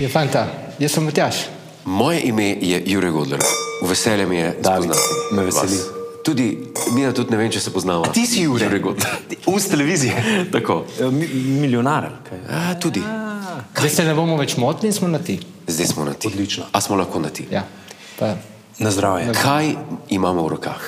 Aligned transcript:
Je 0.00 0.08
fanta, 0.08 0.46
jaz 0.78 0.92
sem 0.92 1.04
Matjaš. 1.04 1.36
Moje 1.84 2.20
ime 2.20 2.44
je 2.60 2.82
Jurek 2.86 3.12
Godler. 3.12 3.40
Veselje 3.82 4.26
mi 4.26 4.36
je, 4.36 4.56
da 4.62 4.80
me 5.32 5.44
veseli. 5.44 5.76
Vas. 5.76 6.00
Tudi 6.24 6.58
mi, 6.92 7.14
tudi 7.14 7.30
ne 7.30 7.36
vem, 7.36 7.50
če 7.50 7.60
se 7.60 7.72
poznamo. 7.72 8.06
Ti 8.14 8.26
si 8.26 8.42
Jurek, 8.42 8.68
Jurek 8.68 8.82
Godler. 8.82 9.16
Ust 9.46 9.70
televizije. 9.70 10.24
Tako. 10.54 10.84
Mi, 11.12 11.28
milijonar. 11.60 12.08
A, 12.48 12.74
tudi. 12.80 13.02
Zdaj 13.78 13.90
se 13.90 14.04
ne 14.04 14.14
bomo 14.14 14.36
več 14.40 14.56
motili, 14.56 14.92
smo 14.92 15.08
na 15.08 15.18
ti. 15.18 15.36
Zdaj 15.66 15.86
smo 15.86 16.04
na 16.04 16.12
ti. 16.12 16.28
Odlično. 16.32 16.64
A 16.72 16.80
smo 16.80 16.96
lahko 16.96 17.20
na 17.20 17.28
ti. 17.28 17.46
Ja. 17.52 17.66
Pa, 18.18 18.34
Na 18.80 18.88
zdravje. 18.88 19.32
Kaj 19.34 19.74
imamo 20.08 20.42
v 20.42 20.48
rokah? 20.50 20.82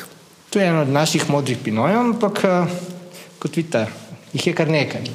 to 0.49 0.61
je 0.61 0.67
eno 0.67 0.83
od 0.83 0.89
naših 0.89 1.31
modrih 1.31 1.57
pinojev, 1.57 1.97
ampak 1.99 2.45
eh, 2.45 2.67
kot 3.39 3.57
vidite, 3.57 3.87
jih 4.33 4.47
je 4.47 4.53
kar 4.53 4.69
nekaj. 4.69 5.07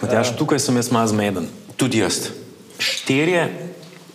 Matjaž, 0.00 0.32
tukaj 0.34 0.58
sem 0.58 0.74
jaz 0.74 0.90
malo 0.90 1.06
zmeden. 1.06 1.46
Tudi 1.76 1.98
jaz. 1.98 2.30
Štirje 2.78 3.44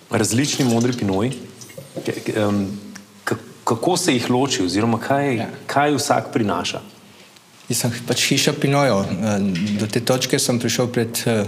različni 0.09 0.65
modri 0.65 0.91
pinoji. 0.93 1.31
Kako 3.63 3.97
se 3.97 4.13
jih 4.13 4.29
loči, 4.29 4.63
oziroma 4.63 4.99
kaj, 4.99 5.35
Ja. 5.35 5.47
kaj 5.65 5.95
vsak 5.95 6.33
prinaša? 6.33 6.81
Jaz 7.69 7.77
sem 7.79 7.91
pač 8.07 8.27
hiša 8.27 8.53
Pinojo. 8.53 9.01
Eh, 9.01 9.39
Do 9.79 9.87
te 9.87 9.99
točke 9.99 10.39
sem 10.39 10.59
prišel 10.59 10.87
pred 10.87 11.15
eh, 11.25 11.47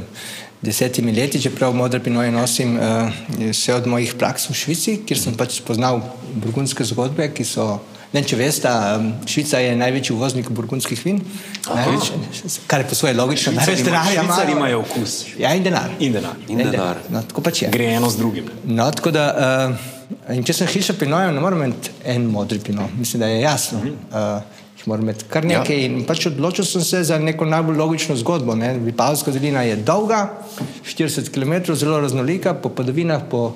desetimi 0.65 1.13
leti, 1.15 1.41
čeprav 1.41 1.73
modre 1.75 1.99
Pinoje 2.03 2.31
nosim 2.31 2.77
eh, 2.77 3.11
vse 3.51 3.75
od 3.75 3.87
mojih 3.87 4.15
praks 4.19 4.49
v 4.49 4.55
Švici, 4.57 4.99
kjer 5.07 5.19
sem 5.19 5.35
pač 5.37 5.59
spoznal 5.59 6.01
burgundske 6.33 6.85
zgodbe, 6.85 7.29
ki 7.33 7.45
so. 7.47 7.75
Ne, 8.15 8.21
če 8.23 8.37
veste, 8.39 8.69
eh, 8.69 9.07
Švica 9.29 9.59
je 9.59 9.75
največji 9.75 10.15
uvoznik 10.15 10.49
burgundskih 10.49 11.01
vin, 11.05 11.19
največ, 11.67 12.11
kar 12.67 12.83
je 12.83 12.89
po 12.89 12.95
svoje 12.95 13.17
logično. 13.17 13.53
Največ 13.57 13.83
denarja 13.85 14.23
Švicari 14.23 14.55
imajo. 14.55 14.57
imajo 14.57 14.83
okus. 14.85 15.17
Ja, 15.39 15.53
in 15.55 15.63
denar. 15.63 15.91
In 15.99 16.15
denar. 16.15 16.37
In 16.47 16.63
denar. 16.63 17.01
No, 17.09 17.23
tako 17.27 17.43
pač 17.45 17.65
je. 17.65 17.71
Gre 17.73 17.91
eno 17.97 18.09
z 18.09 18.21
drugim. 18.23 18.51
No, 18.63 18.87
tako 18.91 19.11
da, 19.11 19.25
uh, 19.35 20.35
in 20.35 20.43
če 20.47 20.61
sem 20.61 20.71
hiša 20.71 20.95
pinojev, 20.99 21.33
ne 21.35 21.43
morem 21.43 21.65
imeti 21.65 21.95
en 22.05 22.29
modri 22.31 22.59
pino, 22.63 22.87
mislim, 22.97 23.25
da 23.25 23.33
je 23.33 23.41
jasno. 23.41 23.83
Uh, 23.83 24.63
moram 24.85 25.03
imeti 25.03 25.25
kar 25.29 25.45
nekaj. 25.45 25.79
Ja. 25.79 25.85
In 25.87 26.03
pač 26.05 26.25
odločil 26.29 26.65
sem 26.65 26.83
se 26.83 27.03
za 27.03 27.19
neko 27.19 27.45
najbolj 27.45 27.77
logično 27.77 28.15
zgodbo. 28.15 28.55
Ne. 28.55 28.73
Vipavska 28.79 29.31
dolina 29.31 29.63
je 29.65 29.75
dolga, 29.75 30.21
40 30.85 31.31
km, 31.33 31.73
zelo 31.73 31.99
raznolika, 32.01 32.53
po 32.53 32.69
padavinah, 32.69 33.25
po, 33.29 33.53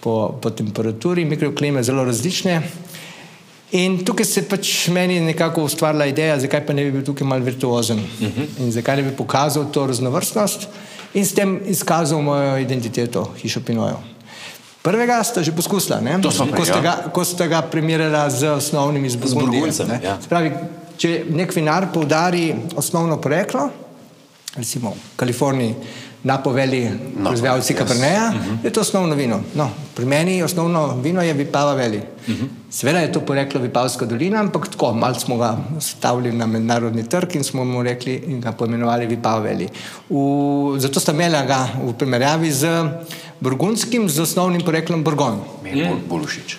po, 0.00 0.38
po 0.42 0.50
temperaturi, 0.50 1.24
mikroklime 1.24 1.82
zelo 1.82 2.04
različne. 2.04 2.60
In 3.78 4.00
tukaj 4.04 4.26
se 4.26 4.42
pač 4.48 4.88
meni 4.90 5.20
nekako 5.22 5.64
ustvarila 5.68 6.08
ideja, 6.10 6.38
zakaj 6.42 6.64
pa 6.66 6.74
ne 6.74 6.84
bi 6.84 6.96
bil 6.96 7.04
tukaj 7.06 7.26
mal 7.26 7.40
virtuozen 7.40 7.98
uh 7.98 8.26
-huh. 8.26 8.46
in 8.58 8.72
zakaj 8.72 8.96
ne 8.96 9.02
bi 9.02 9.16
pokazal 9.16 9.70
to 9.72 9.86
raznovrstnost 9.86 10.66
in 11.14 11.26
s 11.26 11.34
tem 11.34 11.60
izkazal 11.66 12.22
mojo 12.22 12.58
identiteto 12.58 13.32
hišo 13.42 13.60
Pinojo. 13.66 13.98
Prvega 14.82 15.20
sta 15.24 15.42
že 15.44 15.52
poskusila, 15.52 16.00
ne? 16.00 16.16
Prej, 16.18 16.56
ko, 16.56 16.64
sta 16.64 16.80
ja. 16.80 16.82
ga, 16.82 16.94
ko 17.12 17.24
sta 17.24 17.46
ga 17.46 17.60
primerjala 17.62 18.30
z 18.32 18.48
osnovnim 18.56 19.04
iz 19.04 19.16
Burgundije. 19.16 19.60
Burgundcem, 19.60 19.88
ne. 19.88 20.00
ja. 20.00 20.16
Se 20.16 20.28
Pravi, 20.28 20.52
če 20.96 21.10
nek 21.28 21.52
vinar 21.52 21.90
poudari 21.92 22.54
osnovno 22.80 23.20
poreklo, 23.20 23.68
recimo 24.56 24.96
v 24.96 25.16
Kaliforniji, 25.20 25.74
napoveli 26.22 26.90
proizvajalci 27.24 27.72
yes. 27.72 27.78
Caberneja, 27.78 28.28
uh 28.28 28.34
-huh. 28.34 28.64
je 28.64 28.70
to 28.70 28.80
osnovno 28.80 29.14
vino. 29.14 29.40
No, 29.54 29.70
pri 29.94 30.04
meni 30.04 30.42
osnovno 30.42 30.96
vino 31.02 31.22
je 31.22 31.32
Vipava 31.32 31.74
Veli. 31.74 31.96
Uh 31.96 32.34
-huh. 32.34 32.48
Seveda 32.70 32.98
je 32.98 33.12
to 33.12 33.20
poreklo 33.20 33.60
Vipavska 33.60 34.06
dolina, 34.06 34.40
ampak 34.40 34.68
tako, 34.68 34.92
malo 34.92 35.14
smo 35.14 35.36
ga 35.36 35.58
stavili 35.80 36.32
na 36.32 36.46
mednarodni 36.46 37.08
trg 37.08 37.34
in 37.34 37.44
smo 37.44 37.64
mu 37.64 37.82
rekli 37.82 38.22
in 38.26 38.40
ga 38.40 38.52
poimenovali 38.52 39.06
Vipava 39.06 39.40
Veli. 39.40 39.68
V, 40.10 40.78
zato 40.78 41.00
sta 41.00 41.12
imela 41.12 41.42
ga 41.42 41.68
v 41.84 41.92
primerjavi 41.92 42.52
z 42.52 42.66
burgundskim, 43.40 44.08
z 44.08 44.20
osnovnim 44.20 44.62
poreklom 44.64 45.04
Burgon. 45.04 45.40
Meni 45.64 45.88
bolj, 45.88 46.00
bolj 46.08 46.26
všeč. 46.28 46.56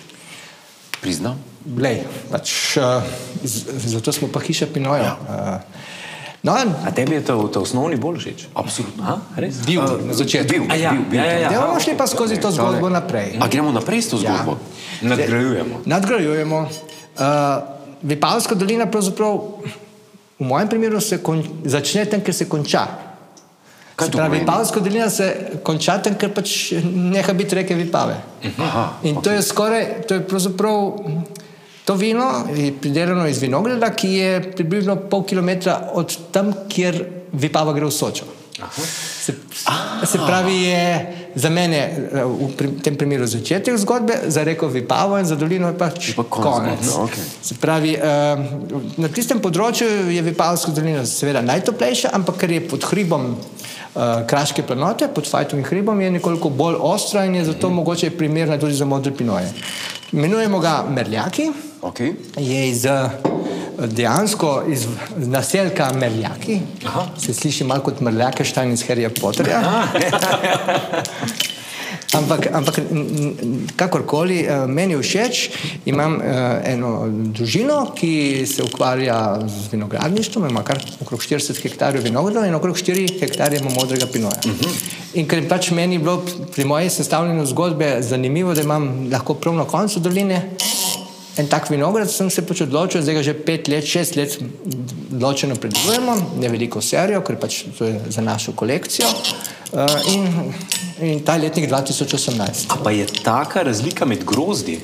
Priznam. 1.02 1.38
Glej, 1.62 2.02
pač, 2.30 2.76
uh, 2.78 3.06
z, 3.42 3.70
zato 3.94 4.12
smo 4.12 4.26
pa 4.28 4.42
hiša 4.42 4.66
Pinoja. 4.66 5.14
Ja. 5.14 5.62
Uh, 5.62 5.62
no, 6.42 6.58
A 6.58 6.90
tebi 6.90 7.18
je 7.18 7.26
to, 7.30 7.38
to 7.54 7.62
osnovni 7.62 7.96
bolj 7.96 8.18
všeč? 8.18 8.46
Absolutno. 8.54 9.02
Aha, 9.02 9.16
res? 9.38 9.62
bil 9.62 9.82
na 9.82 10.14
začetku. 10.14 10.50
Bil, 10.50 10.66
A 10.66 10.74
ja, 10.74 10.90
bil, 10.90 11.06
bil. 11.06 11.22
ja, 11.22 11.26
ja, 11.26 11.38
ja. 11.38 11.48
Ja, 11.54 11.58
bomo 11.66 11.78
šli 11.78 11.94
pa 11.94 12.10
skozi 12.10 12.38
to 12.42 12.50
zgodbo 12.50 12.90
naprej. 12.90 13.38
A 13.38 13.46
gremo 13.46 13.70
naprej 13.70 14.02
s 14.02 14.08
to 14.10 14.18
zgodbo? 14.18 14.58
Nadgrajujemo. 15.06 15.86
Nadgrajujemo. 15.86 16.58
Uh, 17.14 17.26
Vipavska 18.02 18.58
dolina 18.58 18.90
pravzaprav 18.90 19.62
v 20.42 20.44
mojem 20.44 20.68
primeru 20.68 21.00
se 21.00 21.22
kon, 21.22 21.38
začne 21.64 22.02
tam, 22.10 22.20
kjer 22.20 22.34
se 22.34 22.48
konča. 22.50 22.86
Kaj 23.96 24.08
Se 24.08 24.12
pravi? 24.12 24.38
Vipavska 24.38 24.80
dolina 24.80 25.10
se 25.10 25.28
konča 25.62 25.98
tam, 26.02 26.14
ker 26.14 26.32
pač 26.34 26.72
neha 26.82 27.32
biti 27.32 27.54
reke 27.54 27.74
Vipave. 27.74 28.16
Aha, 28.58 28.86
In 29.02 29.20
to 29.22 29.30
je 29.30 29.42
skoraj, 29.42 30.06
to 30.08 30.14
je 30.14 30.26
pravzaprav 30.26 30.78
to 31.84 31.94
vino, 31.94 32.44
je 32.54 32.72
pridelano 32.80 33.26
iz 33.28 33.40
vinograda, 33.42 33.90
ki 33.90 34.12
je 34.12 34.52
približno 34.52 34.96
pol 35.10 35.24
kilometra 35.26 35.90
od 35.94 36.14
tam, 36.30 36.52
kjer 36.68 37.04
Vipava 37.32 37.72
gre 37.72 37.88
v 37.88 37.90
Sočo. 37.90 38.24
Se, 39.22 39.34
se 40.06 40.18
pravi, 40.26 40.54
je 40.62 41.14
za 41.34 41.48
mene 41.50 41.78
eh, 42.12 42.24
v 42.24 42.80
tem 42.84 42.96
primeru 42.96 43.26
začetek 43.26 43.78
zgodbe, 43.78 44.18
za 44.26 44.44
reko 44.44 44.68
Vipavo 44.68 45.18
in 45.18 45.26
za 45.26 45.36
dolino 45.36 45.72
je 45.72 45.78
pač 45.78 46.12
pa 46.14 46.22
konec 46.22 46.52
konec. 46.52 46.84
zgodbe, 46.84 47.04
okej. 47.04 47.24
Se 47.42 47.54
pravi, 47.54 47.94
eh, 47.96 48.44
na 48.96 49.08
tistem 49.08 49.40
področju 49.40 49.88
je 50.12 50.22
Vipavska 50.22 50.70
dolina 50.76 51.06
seveda 51.08 51.42
najtoplejša, 51.42 52.12
ampak 52.12 52.44
ker 52.44 52.52
je 52.52 52.60
pod 52.68 52.84
hribom 52.92 53.32
Kraške 54.26 54.62
planote, 54.62 55.08
pod 55.14 55.30
Fajtovim 55.30 55.64
hribom, 55.64 56.00
je 56.00 56.10
nekoliko 56.10 56.48
bolj 56.48 56.76
ostra 56.80 57.24
in 57.24 57.34
je 57.34 57.44
zato 57.44 57.70
mogoče 57.70 58.10
primerna 58.10 58.58
tudi 58.58 58.74
za 58.74 58.84
modre 58.84 59.12
pinoje. 59.12 59.52
Imenujemo 60.12 60.58
ga 60.58 60.84
Merljaki, 60.88 61.50
Okay. 61.82 62.14
je 62.36 62.68
iz, 62.68 62.86
eh, 62.86 63.10
dejansko 63.78 64.62
iz 64.68 64.86
naselka 65.16 65.92
Merljaki, 65.92 66.60
Aha. 66.86 67.02
se 67.18 67.34
sliši 67.34 67.64
malo 67.64 67.80
kot 67.82 68.00
Merljakeštajn 68.00 68.72
iz 68.72 68.84
Harryja 68.88 69.20
Potterja. 69.20 69.62
Ampak, 72.12 72.46
ampak 72.52 72.76
kakorkoli, 73.76 74.44
eh, 74.44 74.66
meni 74.68 74.96
všeč, 75.00 75.36
imam 75.88 76.20
eh, 76.20 76.74
eno 76.74 77.08
družino, 77.08 77.94
ki 77.96 78.44
se 78.46 78.62
ukvarja 78.62 79.40
z 79.48 79.72
vinogradništvom, 79.72 80.48
ima 80.50 80.60
kar 80.62 80.80
okrog 81.00 81.24
40 81.24 81.62
hektarjev 81.62 82.04
vinogradov 82.04 82.44
in 82.44 82.54
okrog 82.54 82.76
4 82.76 83.20
hektarje 83.20 83.60
ima 83.60 83.70
modrega 83.70 84.06
pinoja. 84.12 84.36
Uh 84.44 84.52
-huh. 84.52 84.92
In 85.14 85.28
ker 85.28 85.42
je 85.42 85.48
pač 85.48 85.70
meni 85.70 85.98
bilo 85.98 86.22
pri 86.54 86.64
moji 86.64 86.90
sestavljanju 86.90 87.46
zgodbe 87.46 88.02
zanimivo, 88.02 88.54
da 88.54 88.62
imam 88.62 89.08
lahko 89.12 89.34
prav 89.34 89.54
na 89.54 89.64
koncu 89.64 90.00
doline 90.00 90.50
en 91.36 91.48
tak 91.48 91.70
vinograd, 91.70 92.10
sem 92.10 92.30
se 92.30 92.44
pač 92.46 92.60
odločil, 92.60 93.02
zdaj 93.02 93.14
ga 93.14 93.22
že 93.22 93.34
pet 93.34 93.68
let, 93.68 93.84
šest 93.88 94.16
let 94.16 94.36
ločeno 95.20 95.56
predelujemo, 95.56 96.16
ne 96.40 96.48
veliko 96.48 96.80
serijo, 96.80 97.22
ker 97.24 97.38
pač 97.40 97.64
to 97.78 97.88
je 97.88 98.00
za 98.08 98.20
našo 98.20 98.52
kolekcijo. 98.52 99.08
Uh, 99.72 99.88
in, 100.14 100.52
in 101.00 101.22
ta 101.24 101.36
letnik 101.36 101.68
2018. 101.70 102.68
A 102.68 102.76
pa 102.84 102.90
je 102.90 103.06
taka 103.24 103.62
razlika 103.62 104.04
med 104.04 104.24
grozdi, 104.24 104.80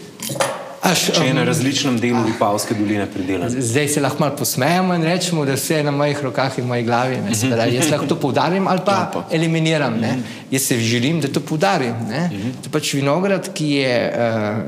Až, 0.88 1.08
če 1.16 1.24
je 1.26 1.32
na 1.34 1.42
um, 1.42 1.48
različnem 1.48 1.96
delu 2.00 2.20
Vipavske 2.22 2.74
doline 2.78 3.04
pridelan? 3.10 3.50
Zdaj 3.50 3.88
se 3.92 4.00
lahko 4.00 4.22
malo 4.22 4.36
posmejemo 4.38 4.94
in 4.94 5.04
rečemo, 5.04 5.44
da 5.44 5.56
vse 5.58 5.80
je 5.80 5.84
na 5.84 5.92
mojih 5.92 6.20
rokah 6.22 6.58
in 6.60 6.68
moji 6.70 6.84
glavi. 6.86 7.18
Ne, 7.24 7.34
pravi, 7.50 7.74
jaz 7.76 7.90
lahko 7.90 8.06
to 8.08 8.16
poudarim 8.20 8.68
ali 8.70 8.84
pa 8.86 9.24
eliminiram. 9.34 9.98
Ne. 10.00 10.14
Jaz 10.50 10.68
se 10.70 10.78
želim, 10.80 11.20
da 11.20 11.28
to 11.28 11.40
poudarim. 11.40 11.98
Ne. 12.08 12.28
To 12.62 12.70
je 12.70 12.72
pač 12.72 12.94
vinograd, 12.94 13.50
ki 13.54 13.72
je 13.80 13.98
uh, 14.06 14.62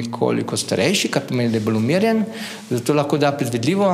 nekoliko 0.00 0.56
starejši, 0.56 1.12
kar 1.12 1.28
pomeni, 1.28 1.52
da 1.52 1.60
je 1.60 1.66
bolj 1.68 1.78
umirjen, 1.82 2.24
zato 2.70 2.96
lahko 2.96 3.20
da 3.20 3.32
predvidljivo. 3.36 3.92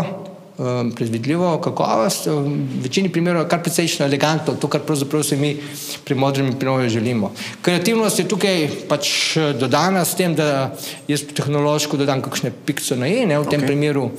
Um, 0.58 0.92
Predvidljivo 0.92 1.58
kakovost, 1.60 2.26
v 2.26 2.82
večini 2.82 3.08
primerov 3.12 3.44
je 3.44 3.48
kar 3.48 3.62
precejšno 3.62 4.06
elegantno, 4.06 4.54
to, 4.54 4.68
kar 4.68 4.80
pravzaprav 4.86 5.22
se 5.22 5.36
mi 5.36 5.56
pri 6.04 6.14
modrem 6.14 6.52
pinoju 6.58 6.88
želimo. 6.88 7.32
Kreativnost 7.62 8.18
je 8.18 8.28
tukaj 8.28 8.68
pač 8.88 9.36
eh, 9.36 9.52
dodana 9.58 10.04
s 10.04 10.14
tem, 10.16 10.34
da 10.34 10.76
jaz 11.08 11.26
tehnološko 11.34 11.96
dodam 11.96 12.22
kakšne 12.22 12.52
pikce 12.66 12.96
na 12.96 13.08
i, 13.08 13.26
ne, 13.26 13.38
v 13.38 13.50
tem 13.50 13.60
okay. 13.60 13.66
primeru 13.66 14.10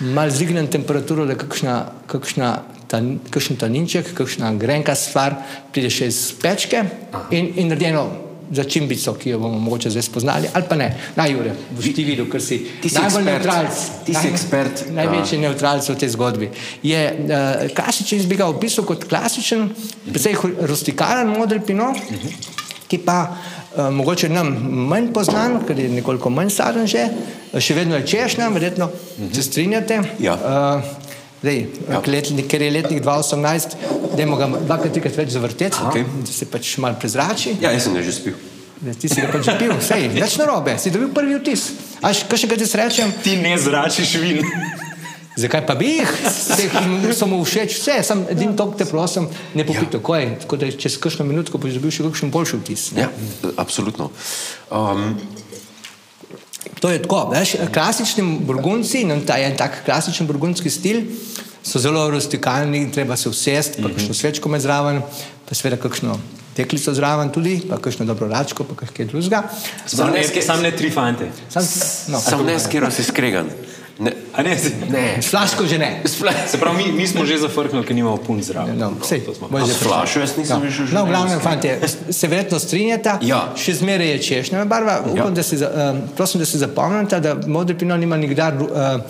malo 0.00 0.30
zignem 0.30 0.66
temperaturo, 0.66 1.26
da 1.26 1.38
kakšna, 1.38 1.78
kakšna 2.06 2.52
tan, 2.86 3.16
kakšen 3.30 3.56
taninček, 3.56 4.12
kakšna 4.14 4.54
grenka 4.60 4.94
stvar 4.94 5.40
pride 5.72 5.90
še 5.90 6.10
iz 6.12 6.20
pečke 6.42 6.84
in, 7.30 7.52
in 7.56 7.72
narejeno 7.72 8.25
za 8.50 8.64
čimbico, 8.64 9.14
ki 9.14 9.30
jo 9.30 9.38
bomo 9.38 9.58
mogoče 9.58 9.90
zdaj 9.90 10.02
spoznali, 10.02 10.48
ali 10.52 10.64
pa 10.68 10.76
ne. 10.76 10.86
Naj, 11.16 11.32
Jure, 11.32 11.54
boš 11.70 11.88
ti 11.94 12.04
videl, 12.04 12.28
ker 12.30 12.42
si, 12.42 12.58
Ti 12.82 12.88
si 12.88 12.94
najbolj 12.94 13.22
ekspert. 13.22 13.26
nevtralc. 13.26 13.74
Ti 14.04 14.14
si 14.14 14.20
naj- 14.20 14.32
ekspert, 14.32 14.84
Največji 14.90 15.38
nevtralc 15.38 15.88
v 15.88 15.96
tej 15.96 16.08
zgodbi. 16.08 16.50
Je 16.82 17.00
uh, 17.12 17.28
klasičen, 17.70 18.18
jaz 18.18 18.26
bi 18.26 18.36
ga 18.36 18.46
opisal 18.46 18.84
kot 18.84 19.04
klasičen, 19.04 19.68
precej 20.06 20.36
rustikalen 20.62 21.28
model 21.28 21.60
Pino, 21.60 21.90
ki 22.86 22.98
pa 22.98 23.18
uh, 23.26 23.88
mogoče 23.90 24.28
nam 24.28 24.52
manj 24.86 25.10
poznan, 25.12 25.58
ker 25.66 25.78
je 25.78 25.88
nekoliko 25.90 26.30
manj 26.30 26.50
staren 26.50 26.86
že, 26.86 27.08
še 27.56 27.74
vedno 27.74 27.96
je 27.96 28.06
češnja, 28.06 28.48
verjetno 28.48 28.90
se 29.32 29.42
strinjate. 29.42 30.02
Ja. 30.20 30.34
Uh, 30.34 31.05
Zdaj, 31.46 31.62
Ja. 31.86 32.00
letnik, 32.02 32.48
ker 32.48 32.58
je 32.58 32.70
letnik 32.72 32.98
2018, 33.00 33.76
dajmo 34.18 34.34
ga 34.36 34.48
dvakrat, 34.58 34.90
trikrat 34.90 35.14
več 35.14 35.30
zavrteti, 35.30 35.78
Okej. 35.78 36.02
da 36.18 36.32
se 36.32 36.46
pač 36.46 36.72
malo 36.78 36.98
prezrači. 36.98 37.52
Ja, 37.60 37.70
jaz 37.70 37.84
sem 37.84 37.94
ga 37.94 38.02
že 38.02 38.10
spil. 38.12 38.34
Zdaj, 38.82 38.94
Ti 38.96 39.08
si 39.08 39.20
ga 39.20 39.28
pač 39.30 39.46
pil, 39.54 39.70
vse, 39.72 39.98
več 40.10 40.34
narobe, 40.36 40.74
si 40.76 40.90
dobil 40.90 41.08
prvi 41.08 41.38
vtis. 41.38 41.68
Až, 42.02 42.24
kaj 42.26 42.36
še 42.36 42.50
kaj 42.50 42.58
ti 42.58 42.66
srečem, 42.66 43.14
Ti 43.22 43.36
ne 43.38 43.54
zračiš 43.56 44.16
vin. 44.18 44.42
zakaj 45.36 45.62
pa 45.62 45.74
bi 45.76 46.00
jih? 46.00 46.10
So 47.14 47.26
mu 47.26 47.38
všeč 47.40 47.78
vse, 47.78 48.02
sem 48.02 48.26
edin 48.28 48.56
tok 48.56 48.74
te 48.74 48.84
prosim, 48.84 49.30
ne 49.54 49.62
popij 49.62 49.86
ja. 49.86 49.92
takoj, 49.92 50.22
tako 50.42 50.56
da 50.56 50.66
čez 50.68 50.98
kakšno 50.98 51.22
minutko 51.24 51.58
boš 51.58 51.78
dobil 51.78 51.90
še 51.90 52.02
kakšen 52.02 52.28
boljši 52.28 52.56
vtis. 52.58 52.90
ne. 52.90 53.06
Ja, 53.06 53.08
absolutno. 53.56 54.10
Um, 54.68 55.14
To 56.76 56.90
je 56.90 56.98
tako, 56.98 57.30
veš, 57.32 57.56
klasični 57.72 58.42
burgunci, 58.42 59.04
no, 59.06 59.16
ta 59.24 59.38
je 59.38 59.46
en 59.46 59.56
tak 59.56 59.80
klasičen 59.86 60.26
burgundski 60.26 60.68
stil, 60.68 61.06
so 61.66 61.78
zelo 61.82 62.10
rustikalni, 62.10 62.92
treba 62.92 63.16
se 63.16 63.28
usesti, 63.28 63.82
pa 63.82 63.88
kakšno 63.88 64.14
svečko 64.14 64.48
med 64.48 64.62
zraven, 64.62 65.02
pa 65.48 65.54
seveda 65.54 65.80
kakšno 65.82 66.18
deklico 66.56 66.94
zraven 66.94 67.32
tudi, 67.34 67.60
pa 67.68 67.78
kakšno 67.82 68.06
dobro 68.06 68.28
račko, 68.28 68.64
pa 68.64 68.78
kaj 68.78 69.06
drugega. 69.10 69.42
Sam 69.86 70.12
ne, 70.12 70.22
sam 70.42 70.62
ne 70.62 70.70
tri 70.76 70.90
fante. 70.90 71.30
Sam, 71.50 71.66
no, 72.12 72.20
Sam 72.20 72.46
ne 72.46 72.58
skero 72.60 72.90
si 72.90 73.04
skregan. 73.04 73.50
Ne, 73.98 74.12
ne, 74.38 74.58
se, 74.58 74.70
ne. 74.88 75.16
S 75.22 75.30
flaško 75.30 75.64
že 75.66 75.78
ne. 75.78 76.02
se 76.46 76.58
pravi, 76.58 76.84
mi, 76.84 76.92
mi 76.92 77.06
smo 77.08 77.24
že 77.24 77.38
zafrknili, 77.38 77.80
ker 77.80 77.96
nimamo 77.96 78.16
punc 78.16 78.44
zraven. 78.44 78.76
No, 78.76 78.90
boš 79.48 79.62
A 79.62 79.66
že 79.66 79.72
flašo 79.74 80.20
jaz 80.20 80.36
nisem 80.36 80.60
No, 80.60 80.70
že. 80.70 80.92
no, 80.92 81.04
v 81.04 81.08
glavnem, 81.08 81.40
fantje, 81.40 81.80
se 82.10 82.26
verjetno 82.26 82.58
strinjate, 82.58 83.14
Ja. 83.22 83.54
še 83.56 83.74
zmeraj 83.74 84.08
je 84.10 84.18
češnjeva 84.20 84.64
barva. 84.64 85.00
Upam, 85.02 85.16
Ja. 85.16 85.30
da 85.30 85.42
se, 85.42 85.56
za- 85.56 85.70
um, 85.90 86.02
prosim, 86.12 86.38
da 86.38 86.46
se 86.46 86.58
zapomnite, 86.58 87.20
da 87.20 87.34
modri 87.46 87.72
pinot 87.74 87.96
nima 87.96 88.16
nikdar 88.16 88.54
uh, 88.54 88.68
uh, 88.68 89.00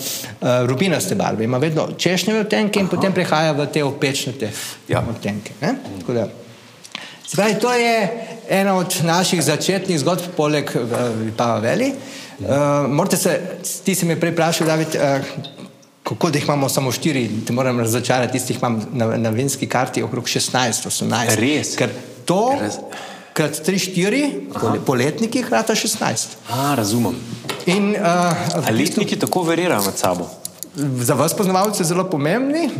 rubinaste 0.62 1.14
barve, 1.14 1.44
ima 1.44 1.58
vedno 1.58 1.88
češnjeve 1.98 2.40
odtenke 2.40 2.78
in 2.78 2.86
potem 2.88 3.12
prehaja 3.12 3.52
v 3.52 3.66
te 3.66 3.82
opečnate 3.82 4.50
Ja. 4.88 5.02
odtenke. 5.02 5.50
pravi, 7.32 7.54
to 7.54 7.72
je 7.72 8.10
ena 8.50 8.76
od 8.76 9.00
naših 9.02 9.42
začetnih 9.42 9.98
zgodb, 9.98 10.30
poleg 10.36 10.70
uh, 10.70 10.82
Vipava 11.18 11.58
Veli. 11.58 11.90
Uh, 11.90 12.25
morate 12.88 13.16
se, 13.16 13.40
ti 13.84 13.94
si 13.94 14.06
me 14.06 14.18
prej 14.20 14.34
vprašal, 14.34 14.66
David, 14.66 14.96
uh, 14.96 15.26
kako 16.06 16.30
da 16.30 16.38
jih 16.38 16.46
imamo 16.46 16.68
samo 16.68 16.92
štiri, 16.92 17.28
te 17.46 17.52
moram 17.52 17.80
razočarati, 17.80 18.38
tistih 18.38 18.58
imam 18.58 18.80
na, 18.92 19.16
na 19.16 19.30
vinski 19.30 19.66
karti 19.66 20.02
okrog 20.02 20.24
16, 20.24 20.88
18. 20.90 21.36
Res? 21.40 21.74
Ker 21.76 21.92
to 22.24 22.40
Res? 22.60 22.80
krat 23.36 23.60
3-4, 23.66 24.52
po, 24.52 24.72
po 24.86 24.94
letnikih, 24.94 25.48
rata 25.52 25.74
16. 25.74 26.38
A, 26.50 26.74
razumem. 26.74 27.16
In 27.66 27.94
uh, 27.98 28.66
A 28.66 28.70
letniki 28.70 29.18
tako 29.18 29.42
verirajo 29.42 29.82
med 29.84 29.98
sabo? 29.98 30.30
za 30.76 31.14
vas 31.14 31.34
poznavalce 31.36 31.84
zelo 31.84 32.04
pomembni, 32.04 32.70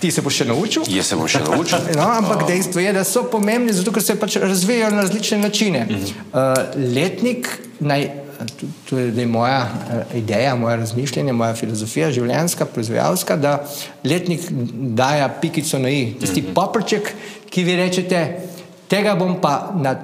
ti 0.00 0.10
se 0.10 0.22
boš 0.22 0.40
še 0.40 0.44
naučil. 0.48 0.86
Jaz 0.88 1.12
se 1.12 1.16
bom 1.16 1.28
še 1.28 1.42
naučil. 1.44 1.78
No, 1.98 2.06
ampak 2.16 2.46
dejstvo 2.48 2.80
je, 2.80 2.92
da 2.96 3.04
so 3.04 3.26
pomembni, 3.30 3.72
zato 3.76 3.92
ker 3.92 4.02
se 4.02 4.16
pač 4.20 4.38
razvijajo 4.40 4.94
na 4.94 5.04
različne 5.04 5.38
načine. 5.44 5.86
Uh, 5.86 6.54
letnik 6.96 7.50
naj. 7.80 8.23
To, 8.88 8.98
je 8.98 9.10
zdaj 9.12 9.26
moja 9.26 9.60
uh, 9.64 10.16
ideja, 10.16 10.54
moje 10.54 10.76
razmišljanje, 10.76 11.32
moja 11.32 11.54
filozofija, 11.54 12.10
življenjska, 12.12 12.66
proizvajalska, 12.66 13.36
da 13.36 13.58
letnik 14.04 14.48
daje 14.96 15.28
pikico 15.40 15.78
na 15.78 15.90
i, 15.90 16.14
tisti 16.20 16.42
poprček, 16.54 17.12
ki 17.50 17.64
vi 17.64 17.76
rečete, 17.76 18.24
tega 18.90 19.14
bom 19.18 19.38
pa 19.40 19.72
na, 19.78 19.94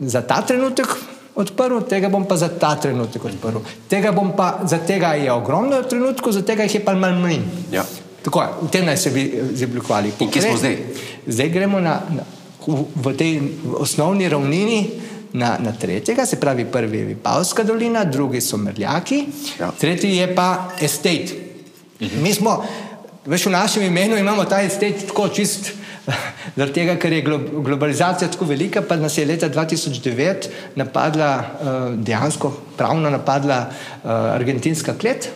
za 0.00 0.22
ta 0.26 0.40
trenutek 0.46 0.96
odprl, 1.36 1.82
tega 1.88 2.08
bom 2.08 2.24
pa 2.24 2.36
za 2.40 2.48
ta 2.48 2.74
trenutek 2.80 3.24
odprl. 3.28 3.60
Tega 3.88 4.12
bom 4.16 4.32
pa, 4.36 4.62
za 4.64 4.78
tega 4.78 5.12
je 5.20 5.32
ogromno 5.32 5.82
trenutkov, 5.82 6.32
za 6.32 6.42
tega 6.42 6.64
jih 6.64 6.78
je 6.78 6.84
pa 6.84 6.94
manj 6.96 7.20
manj. 7.20 7.44
Ja. 7.72 7.84
Tako 8.24 8.42
je, 8.42 8.48
v 8.62 8.70
tem 8.72 8.86
naj 8.88 8.96
se 8.98 9.10
bi 9.14 9.22
izoblikovali. 9.52 10.12
In 10.20 10.30
kje 10.30 10.42
smo 10.42 10.56
zdaj? 10.58 10.78
Zdaj 11.26 11.50
gremo 11.54 11.80
na, 11.80 12.00
na, 12.10 12.24
v, 12.66 12.82
v 12.96 13.12
tej 13.14 13.32
osnovni 13.78 14.28
ravnini 14.28 14.80
na, 15.36 15.58
na 15.60 15.72
tretjega, 15.72 16.26
se 16.26 16.38
pravi 16.38 16.64
prvi 16.66 16.98
je 16.98 17.04
Vipavska 17.06 17.62
dolina, 17.62 18.04
drugi 18.06 18.40
so 18.40 18.56
Merljaki, 18.56 19.24
Ja. 19.60 19.70
tretji 19.70 20.10
je 20.12 20.34
pa 20.34 20.48
estate. 20.80 21.34
Mi 22.16 22.32
smo, 22.32 22.64
veš, 23.26 23.46
v 23.46 23.50
našem 23.50 23.82
imenu 23.84 24.16
imamo 24.16 24.44
ta 24.44 24.62
estate 24.62 25.06
tako 25.06 25.28
čist. 25.30 25.72
Zaradi 26.56 26.72
tega, 26.74 26.94
ker 26.96 27.12
je 27.12 27.24
glo- 27.24 27.62
globalizacija 27.62 28.30
tako 28.30 28.44
velika, 28.44 28.82
pa 28.82 28.96
nas 28.96 29.18
je 29.18 29.26
leta 29.26 29.48
2009 29.48 30.46
napadla, 30.76 31.30
eh, 31.32 31.66
dejansko 31.98 32.48
pravno 32.76 33.10
napadla 33.10 33.58
eh, 33.58 34.08
argentinska 34.08 34.94
klet, 34.94 35.28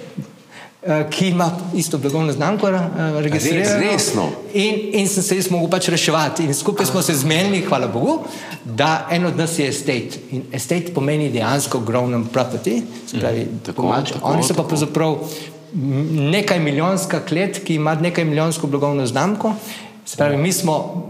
ki 1.10 1.28
ima 1.28 1.50
isto 1.74 1.98
blagovno 1.98 2.32
znamko 2.32 2.68
eh, 2.68 2.80
registrirano. 3.20 3.80
resno? 3.80 4.28
In, 4.54 4.74
in 4.92 5.08
sem 5.08 5.22
se 5.22 5.36
jaz 5.36 5.50
mogel 5.50 5.68
pač 5.70 5.88
reševati. 5.88 6.44
In 6.44 6.54
skupaj 6.54 6.86
smo 6.86 7.02
se 7.02 7.14
zmenili, 7.14 7.60
hvala 7.68 7.88
Bogu, 7.88 8.22
da 8.64 9.06
en 9.10 9.26
od 9.26 9.36
nas 9.36 9.58
je 9.58 9.68
estate. 9.68 10.22
In 10.30 10.42
estate 10.52 10.94
pomeni 10.94 11.28
dejansko 11.30 11.78
ogromno 11.78 12.24
property, 12.32 12.80
se 13.06 13.20
pravi, 13.20 13.46
tako, 13.66 13.82
pomač, 13.82 14.12
tako, 14.12 14.28
oni 14.28 14.42
so 14.42 14.54
pa 14.54 14.62
tako. 14.62 14.68
pravzaprav 14.68 15.18
m, 15.74 16.30
nekaj 16.30 16.60
milijonska 16.60 17.20
klet, 17.28 17.60
ki 17.64 17.74
ima 17.74 17.94
nekaj 17.94 18.24
milijonsko 18.24 18.66
blagovno 18.66 19.06
znamko. 19.06 19.52
Se 20.04 20.16
pravi, 20.16 20.36
mi 20.36 20.52
smo 20.52 21.06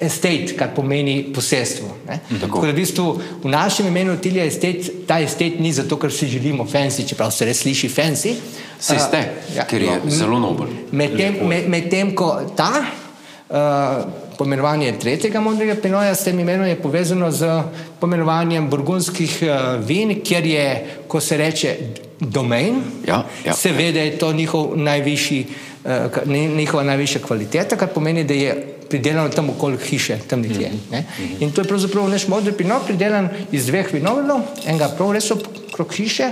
estate, 0.00 0.54
kar 0.58 0.70
pomeni 0.74 1.32
posestvo. 1.34 1.88
ne. 2.08 2.20
Tako 2.40 2.60
da 2.60 2.72
v 2.72 2.74
bistvu 2.74 3.20
v 3.42 3.48
našem 3.50 3.86
imenu 3.86 4.16
Tilja 4.22 4.44
estate, 4.44 5.06
ta 5.06 5.18
estate 5.20 5.58
ni 5.58 5.72
zato, 5.72 5.98
ker 5.98 6.12
si 6.12 6.28
želimo 6.30 6.64
fancy, 6.64 7.06
čeprav 7.08 7.32
se 7.34 7.44
res 7.44 7.62
sliši 7.62 7.88
fancy. 7.88 8.34
Se 8.80 8.98
ste, 8.98 9.22
ja. 9.56 9.64
ker 9.66 9.82
je 9.82 10.00
zelo 10.06 10.38
nobel. 10.38 10.70
Medtem 10.92 11.40
med, 11.48 11.68
med 11.68 12.14
ko 12.14 12.36
ta 12.56 12.70
uh, 12.84 14.04
pomenovanje 14.38 14.92
tretjega 15.00 15.40
modrega 15.40 15.74
pinoja 15.82 16.14
s 16.14 16.24
tem 16.24 16.38
imenom 16.38 16.66
je 16.66 16.76
povezano 16.82 17.30
z 17.30 17.62
pomenovanjem 18.00 18.70
burgundskih 18.70 19.38
uh, 19.42 19.86
vin, 19.86 20.20
kjer 20.24 20.46
je, 20.46 20.66
ko 21.08 21.20
se 21.20 21.36
reče, 21.36 21.76
domain, 22.20 22.82
Ja, 23.06 23.24
ja. 23.44 23.52
seveda 23.52 24.00
je 24.00 24.18
to 24.18 24.32
njihov 24.32 24.76
najvišji, 24.76 25.46
uh, 25.84 26.28
njihova 26.56 26.82
najvišja 26.82 27.20
kvaliteta, 27.20 27.76
kar 27.76 27.88
pomeni, 27.88 28.24
da 28.24 28.34
je 28.34 28.73
pridelano 28.94 29.28
tam 29.34 29.50
okoli 29.50 29.78
hiše, 29.82 30.20
tam 30.30 30.44
nekje. 30.46 30.70
Ne? 30.90 31.02
In 31.42 31.50
to 31.50 31.64
je 31.64 31.68
pravzaprav 31.68 32.06
naš 32.08 32.28
modri 32.30 32.52
pinot, 32.54 32.86
pridelan 32.86 33.26
iz 33.50 33.66
dveh 33.66 33.90
vinovnov, 33.90 34.44
enega 34.62 34.92
prav 34.94 35.10
res 35.16 35.32
okrog 35.34 35.90
hiše. 35.96 36.30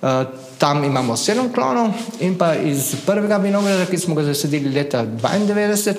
Uh, 0.00 0.24
tam 0.58 0.82
imamo 0.84 1.14
sedem 1.16 1.50
klonov 1.52 1.92
in 2.24 2.34
pa 2.40 2.54
iz 2.56 2.94
prvega 3.06 3.36
vinograda, 3.36 3.84
ki 3.86 3.98
smo 4.00 4.16
ga 4.16 4.24
zasadili 4.26 4.72
leta 4.72 5.04
92, 5.04 5.94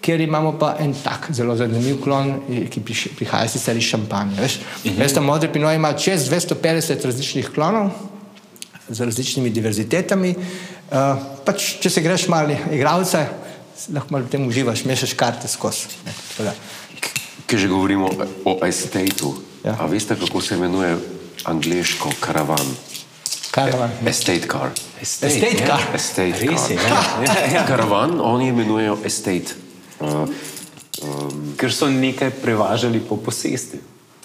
kjer 0.00 0.22
imamo 0.24 0.54
pa 0.58 0.76
en 0.80 0.94
tak 0.94 1.28
zelo 1.34 1.56
zanimiv 1.58 1.98
klon, 2.00 2.30
eh, 2.48 2.64
ki 2.70 2.80
prihaja 3.18 3.50
sicer 3.50 3.76
iz 3.76 3.90
šampanja. 3.90 4.40
Veš, 4.40 4.56
uh 4.56 4.62
-huh. 4.84 4.98
veš, 4.98 5.18
modri 5.20 5.52
pinot 5.52 5.74
ima 5.74 5.92
čez 5.92 6.30
250 6.30 7.04
različnih 7.04 7.50
klonov 7.54 7.90
z 8.88 9.04
različnimi 9.04 9.50
diverzitetami. 9.50 10.34
Uh, 10.34 10.96
pač, 11.44 11.76
če 11.82 11.90
se 11.90 12.00
greš 12.00 12.28
malo 12.28 12.56
igralce, 12.72 13.26
lahko 13.88 14.12
malo 14.12 14.24
v 14.26 14.30
tem 14.30 14.42
uživaš, 14.46 14.84
mešaš 14.84 15.16
karte 15.16 15.48
skozi. 15.48 15.88
Ker 17.46 17.58
že 17.58 17.66
govorimo 17.66 18.10
o 18.44 18.60
estateu. 18.66 19.34
Ja. 19.64 19.76
A 19.80 19.86
veste, 19.86 20.16
kako 20.16 20.40
se 20.40 20.56
imenuje 20.56 20.96
angliško 21.44 22.12
karavan? 22.20 22.64
Karavan. 23.50 23.90
Estate 24.06 24.46
car. 24.46 24.70
Estate 25.02 25.66
car. 25.66 25.82
Estate 25.94 26.38
Res 26.38 26.60
car. 26.60 26.70
je, 26.70 26.76
ja. 26.76 27.02
ja, 27.26 27.34
ja. 27.54 27.66
Karavan 27.66 28.20
oni 28.20 28.48
imenujejo 28.48 28.98
estate. 29.04 29.58
Uh, 30.00 30.28
Ker 31.56 31.72
so 31.72 31.88
nekaj 31.90 32.30
prevažali 32.42 33.00
po 33.00 33.16
posesti. 33.16 33.80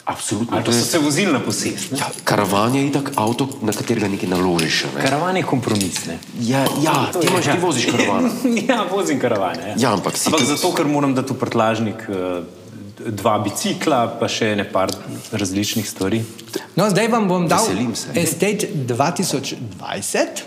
Absolutno. 0.06 0.56
Ali 0.56 0.64
To 0.64 0.72
so 0.72 0.86
se 0.86 1.00
vozili 1.00 1.34
na 1.34 1.40
posest. 1.40 1.92
ne. 1.92 1.98
ja, 1.98 2.08
karavan 2.24 2.76
je 2.76 2.88
itak 2.88 3.12
avto, 3.16 3.50
na 3.62 3.72
katerega 3.72 4.08
nekaj 4.08 4.30
naložiš. 4.30 4.86
Ne? 4.88 5.02
Karavan 5.02 5.38
je 5.38 5.44
kompromis. 5.44 6.06
Ne? 6.06 6.20
Ja, 6.42 6.66
ja 6.82 7.10
To 7.14 7.20
ti, 7.20 7.28
imaš, 7.28 7.46
ti 7.46 7.58
voziš 7.62 7.86
karavan. 7.88 8.30
ja, 8.70 8.86
vozim 8.86 9.20
karavane. 9.20 9.68
Ja, 9.68 9.76
Ja, 9.80 9.94
ampak 9.94 10.18
si 10.18 10.30
ampak 10.30 10.42
tudi- 10.42 10.52
zato, 10.52 10.72
ker 10.72 10.86
moram 10.88 11.14
dati 11.14 11.34
v 11.34 11.38
prtlažnik 11.38 12.06
eh, 12.06 12.42
dva 13.08 13.40
bicikla, 13.40 14.16
pa 14.16 14.28
še 14.28 14.56
ne 14.56 14.64
par 14.66 14.90
različnih 15.32 15.84
stvari. 15.84 16.24
No, 16.76 16.90
zdaj 16.90 17.08
vam 17.08 17.28
bom 17.28 17.48
dal 17.48 17.62
Veselim 17.62 17.96
se. 17.96 18.10
Estate 18.16 18.70
2020. 18.72 20.44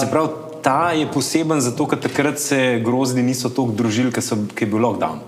Se 0.00 0.10
pravi, 0.10 0.28
ta 0.62 0.92
je 0.92 1.06
poseben 1.06 1.60
zato, 1.60 1.86
ker 1.86 1.98
takrat 2.00 2.38
se 2.38 2.58
grozdi 2.84 3.22
niso 3.22 3.48
tako 3.48 3.70
družili, 3.72 4.10
ker, 4.10 4.22
so, 4.22 4.36
ker 4.50 4.66
je 4.66 4.72
bil 4.72 4.80
lockdown. 4.80 5.20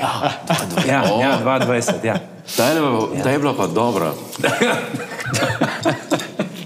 Ja, 0.00 0.32
Ja, 0.86 1.02
ja 1.20 1.40
22, 1.44 2.04
ja. 2.04 2.16
ta, 2.56 2.66
je, 2.66 2.80
bila- 2.80 3.22
ta 3.22 3.30
je 3.30 3.38
bila 3.38 3.54
pa 3.54 3.66
dobra. 3.66 4.12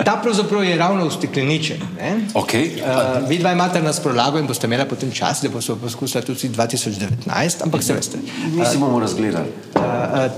Ta 0.05 0.17
pravzaprav 0.17 0.65
je 0.65 0.77
ravno 0.77 1.07
ustekleničen. 1.07 1.77
ne. 1.97 2.21
Okay. 2.35 2.71
Uh, 2.75 3.29
vi 3.29 3.39
dva 3.39 3.53
imate 3.53 3.83
nas 3.83 4.01
prolago 4.01 4.39
in 4.39 4.47
boste 4.47 4.67
imeli 4.67 4.89
potem 4.89 5.13
čas, 5.13 5.43
da 5.43 5.49
boste 5.49 5.75
poskusili 5.75 6.25
tudi 6.25 6.49
2019, 6.49 7.63
ampak 7.63 7.83
se 7.83 7.93
veste. 7.93 8.19
Mi 8.53 8.67
si 8.67 8.79
bomo 8.79 9.01
razgledali. 9.01 9.47
Uh, 9.75 9.83
uh, 9.83 9.87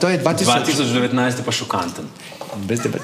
to 0.00 0.08
je 0.08 0.20
2000, 0.20 0.44
2019 0.44 1.38
je 1.38 1.44
pa 1.44 1.52
šokanten. 1.52 2.04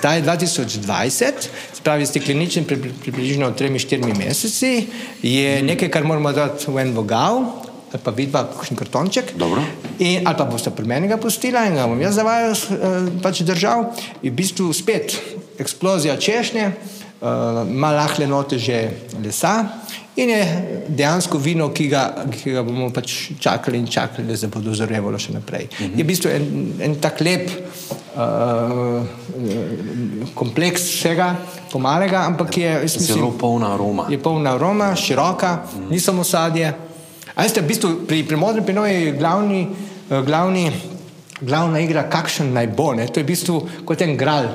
Ta 0.03 0.13
je 0.13 0.23
2020, 0.23 1.25
se 1.73 1.83
pravi 1.83 2.07
stekleničen 2.07 2.65
pri, 2.65 2.77
pri, 2.77 2.93
približno 2.93 3.51
3-4 3.51 4.19
meseci, 4.19 4.87
je 5.23 5.63
nekaj, 5.63 5.89
kar 5.89 6.05
moramo 6.05 6.33
dati 6.33 6.65
v 6.69 6.79
en 6.79 6.93
vogal, 6.95 7.43
ali 7.93 8.03
pa 8.05 8.11
vidva, 8.15 8.45
kakšen 8.47 8.79
kartonček. 8.79 9.35
Dobro. 9.37 9.63
In, 9.99 10.27
ali 10.27 10.37
pa 10.37 10.45
boste 10.47 10.71
pri 10.71 10.87
meni 10.87 11.09
ga 11.11 11.19
pustila 11.19 11.65
in 11.67 11.75
ga 11.75 11.89
bom 11.91 12.01
jaz 12.01 12.15
zavajal, 12.15 12.55
eh, 12.55 13.11
pač 13.23 13.43
držal. 13.43 13.91
In 14.23 14.33
v 14.33 14.37
bistvu 14.37 14.71
spet 14.73 15.19
eksplozija 15.61 16.17
češnje, 16.17 16.71
uh, 17.21 17.67
malo 17.69 17.97
lahle 17.97 18.27
note 18.27 18.59
že 18.59 18.91
lesa. 19.23 19.69
In 20.17 20.31
je 20.31 20.45
dejansko 20.89 21.39
vino, 21.39 21.69
ki 21.73 21.87
ga, 21.89 22.25
ki 22.33 22.53
ga 22.53 22.63
bomo 22.67 22.91
pač 22.93 23.33
čakali 23.41 23.79
in 23.79 23.87
čakali, 23.87 24.27
da 24.29 24.37
se 24.37 24.49
bo 24.49 24.61
dozorevalo 24.61 25.19
še 25.19 25.33
naprej. 25.33 25.69
Uh 25.71 25.79
-huh. 25.79 25.99
Je 25.99 26.05
v 26.05 26.07
bistvu 26.07 26.31
en, 26.31 26.73
en 26.81 26.95
tak 27.01 27.21
lep 27.21 27.51
uh, 28.17 29.03
kompleks 30.35 30.83
vsega, 30.83 31.37
pomalega, 31.73 32.27
ampak 32.27 32.59
je 32.59 32.81
mislim, 32.83 33.05
zelo 33.05 33.31
polna 33.31 33.75
aroma. 33.75 34.07
Je 34.11 34.19
polna 34.19 34.55
aroma, 34.55 34.97
široka, 34.97 35.53
uh 35.65 35.81
-huh. 35.81 35.91
ni 35.91 36.01
samo 36.01 36.25
sadje. 36.25 36.90
A 37.35 37.43
veste, 37.43 37.61
v 37.61 37.71
bistvu 37.71 37.91
pri, 38.09 38.23
pri 38.27 38.37
modrem 38.37 38.65
pinoju 38.67 38.95
je 38.95 39.13
glavni, 39.19 39.67
uh, 40.11 40.21
glavni, 40.27 40.71
glavna 41.41 41.81
igra, 41.81 42.09
kakšen 42.11 42.53
naj 42.53 42.73
bo. 42.77 42.93
Ne? 42.95 43.09
To 43.09 43.21
je 43.21 43.25
v 43.25 43.31
bistvu 43.33 43.61
kot 43.89 44.03
en 44.03 44.17
gral. 44.17 44.51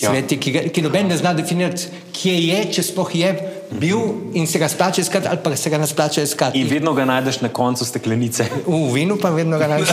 Ja. 0.00 0.10
Sveti, 0.10 0.38
ki, 0.40 0.52
ga, 0.52 0.60
ki 0.72 0.82
noben 0.82 1.10
ne 1.12 1.16
zna 1.16 1.34
definirati, 1.36 1.90
kje 2.16 2.32
je, 2.32 2.60
če 2.76 2.84
sploh 2.88 3.10
je 3.14 3.32
bil 3.70 4.00
in 4.34 4.46
se 4.46 4.58
ga 4.58 4.68
splača 4.68 5.00
iskati, 5.00 5.28
ali 5.28 5.38
pa 5.44 5.56
se 5.56 5.70
ga 5.70 5.78
ne 5.78 5.86
splača 5.86 6.22
iskati. 6.22 6.60
In 6.60 6.68
vedno 6.68 6.94
ga 6.94 7.04
najdeš 7.04 7.40
na 7.40 7.48
koncu 7.48 7.84
steklenice. 7.84 8.46
V 8.66 8.80
vinu 8.94 9.18
pa 9.20 9.30
vedno 9.30 9.58
ga 9.58 9.68
najdeš. 9.68 9.92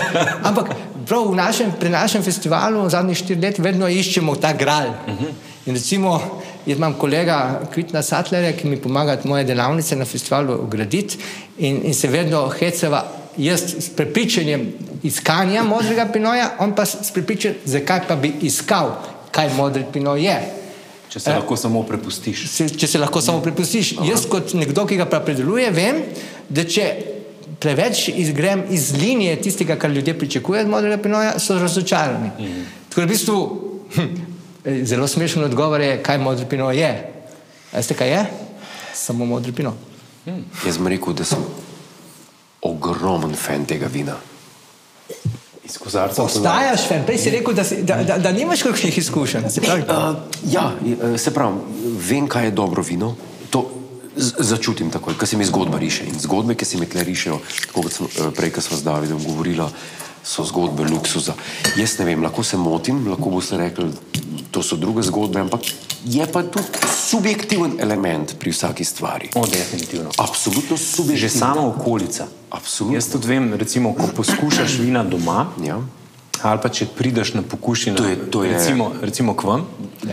Ampak 0.49 0.71
prav 1.07 1.35
našem, 1.35 1.71
pri 1.79 1.89
našem 1.89 2.23
festivalu 2.23 2.89
zadnjih 2.89 3.17
štirih 3.17 3.43
letih 3.43 3.63
vedno 3.63 3.89
iščemo 3.89 4.35
ta 4.35 4.53
gral. 4.53 4.89
Uh 4.89 5.13
-huh. 5.13 5.31
In 5.65 5.75
recimo, 5.75 6.41
jaz 6.67 6.77
imam 6.77 6.93
kolega 6.93 7.61
Kvitna 7.73 8.01
Satlerja, 8.03 8.51
ki 8.57 8.67
mi 8.67 8.77
pomaga 8.81 9.17
moje 9.23 9.43
delavnice 9.43 9.95
na 9.95 10.05
festivalu 10.05 10.59
ugraditi 10.63 11.17
in, 11.57 11.81
in 11.83 11.93
se 11.93 12.07
vedno 12.07 12.47
heceva. 12.59 13.05
Jaz 13.37 13.61
s 13.79 13.89
prepričanjem 13.93 14.65
iskanja 15.03 15.63
modrega 15.63 16.07
pinoja, 16.13 16.49
on 16.59 16.75
pa 16.75 16.85
s 16.85 17.11
prepričanjem, 17.13 17.59
zakaj 17.65 18.07
pa 18.07 18.15
bi 18.15 18.33
iskal, 18.41 18.95
kaj 19.31 19.53
modri 19.53 19.83
pinoj 19.93 20.23
je. 20.25 20.37
Če 21.09 21.19
se 21.19 21.29
eh, 21.31 21.35
lahko 21.37 21.55
samo 21.57 21.83
prepustiš. 21.87 22.47
Se, 22.49 22.67
če 22.69 22.87
se 22.87 22.99
lahko 22.99 23.21
samo 23.21 23.41
prepustiš. 23.45 23.93
Aha. 23.97 24.09
Jaz, 24.09 24.25
kot 24.29 24.55
nekdo, 24.57 24.87
ki 24.89 24.97
ga 24.97 25.05
predeluje, 25.05 25.69
vem, 25.71 26.01
da 26.49 26.65
če 26.67 26.87
preveč 27.61 28.07
izgrem 28.09 28.65
iz 28.73 28.91
linije 28.97 29.37
tistega, 29.41 29.77
kar 29.79 29.93
ljudje 29.93 30.17
pričakujejo 30.17 30.65
od 30.65 30.73
modrega 30.73 30.97
pinoja, 31.01 31.37
so 31.39 31.59
razočarani. 31.59 32.33
Mhm. 32.39 32.65
Tako 32.89 33.01
da 33.01 33.05
v 33.05 33.09
bistvu 33.13 33.37
hm, 33.95 34.26
zelo 34.83 35.07
smešen 35.07 35.43
odgovor 35.43 35.81
je, 35.81 36.03
kaj 36.03 36.17
modri 36.17 36.45
pino 36.49 36.71
je. 36.71 36.91
Veste, 37.73 37.93
kaj 37.93 38.09
je? 38.09 38.25
Samo 38.93 39.25
modri 39.25 39.51
pino. 39.51 39.73
Mhm. 40.25 40.41
Jaz 40.65 40.75
sem 40.75 40.87
rekel, 40.87 41.13
da 41.13 41.23
sem 41.23 41.43
ogromen 42.61 43.35
fan 43.35 43.65
tega 43.65 43.87
vina. 43.87 44.17
Ostajaš 46.17 46.87
fan, 46.87 47.03
prej 47.05 47.17
si 47.19 47.31
rekel, 47.31 47.53
da, 47.53 47.63
si, 47.63 47.81
da, 47.83 47.99
da, 48.03 48.17
da 48.17 48.31
nimaš 48.31 48.63
kakšnih 48.63 48.97
izkušenj. 48.97 49.49
Se 49.49 49.61
pravi, 49.61 49.83
uh, 49.83 50.15
ja, 50.51 50.71
se 51.17 51.33
pravi, 51.33 51.59
vem, 52.09 52.27
kaj 52.27 52.45
je 52.45 52.51
dobro 52.51 52.83
vino. 52.83 53.15
To, 53.49 53.65
začutim 54.17 54.91
takoj, 54.91 55.17
ko 55.19 55.25
se 55.25 55.37
mi 55.37 55.45
zgodba 55.45 55.77
riše. 55.77 56.07
In 56.07 56.19
zgodbe, 56.19 56.55
ki 56.55 56.65
se 56.65 56.77
mi 56.77 56.87
tle 56.89 57.03
rišejo, 57.03 57.39
tako 57.67 57.83
kot 57.83 57.93
sem 57.93 58.07
eh, 58.07 58.31
prej, 58.35 58.51
ko 58.55 58.61
smo 58.61 58.77
z 58.77 58.87
Davidom 58.87 59.23
govorila, 59.23 59.69
so 60.23 60.45
zgodbe 60.45 60.83
luksuza. 60.83 61.33
Jaz 61.77 61.97
ne 61.99 62.05
vem, 62.05 62.23
lahko 62.23 62.43
se 62.43 62.57
motim, 62.57 63.07
lahko 63.07 63.29
boste 63.29 63.57
rekli, 63.57 63.91
to 64.51 64.63
so 64.63 64.75
druge 64.75 65.03
zgodbe, 65.03 65.39
ampak 65.39 65.61
je 66.05 66.27
pa 66.31 66.43
tu 66.43 66.59
subjektiven 66.95 67.79
element 67.79 68.35
pri 68.39 68.51
vsaki 68.51 68.85
stvari. 68.85 69.29
O, 69.35 69.45
definitivno. 69.47 70.09
Absolutno 70.17 70.77
subjektivno. 70.77 71.27
Že 71.27 71.29
sama 71.29 71.67
okolica. 71.67 72.27
Absolutno. 72.49 72.97
Jaz 72.97 73.09
tudi 73.11 73.27
vem, 73.27 73.53
recimo, 73.53 73.93
ko 73.93 74.07
poskušaš 74.15 74.79
vina 74.79 75.03
doma. 75.03 75.47
Ja. 75.63 75.81
Ali 76.41 76.61
pa 76.61 76.69
če 76.69 76.85
prideš 76.97 77.33
na 77.33 77.41
pokušino, 77.41 77.97
to 77.97 78.05
je, 78.05 78.15
to 78.31 78.43
je, 78.43 78.53
recimo, 78.53 78.91
recimo 79.01 79.33
k 79.33 79.43
vam, 79.43 79.65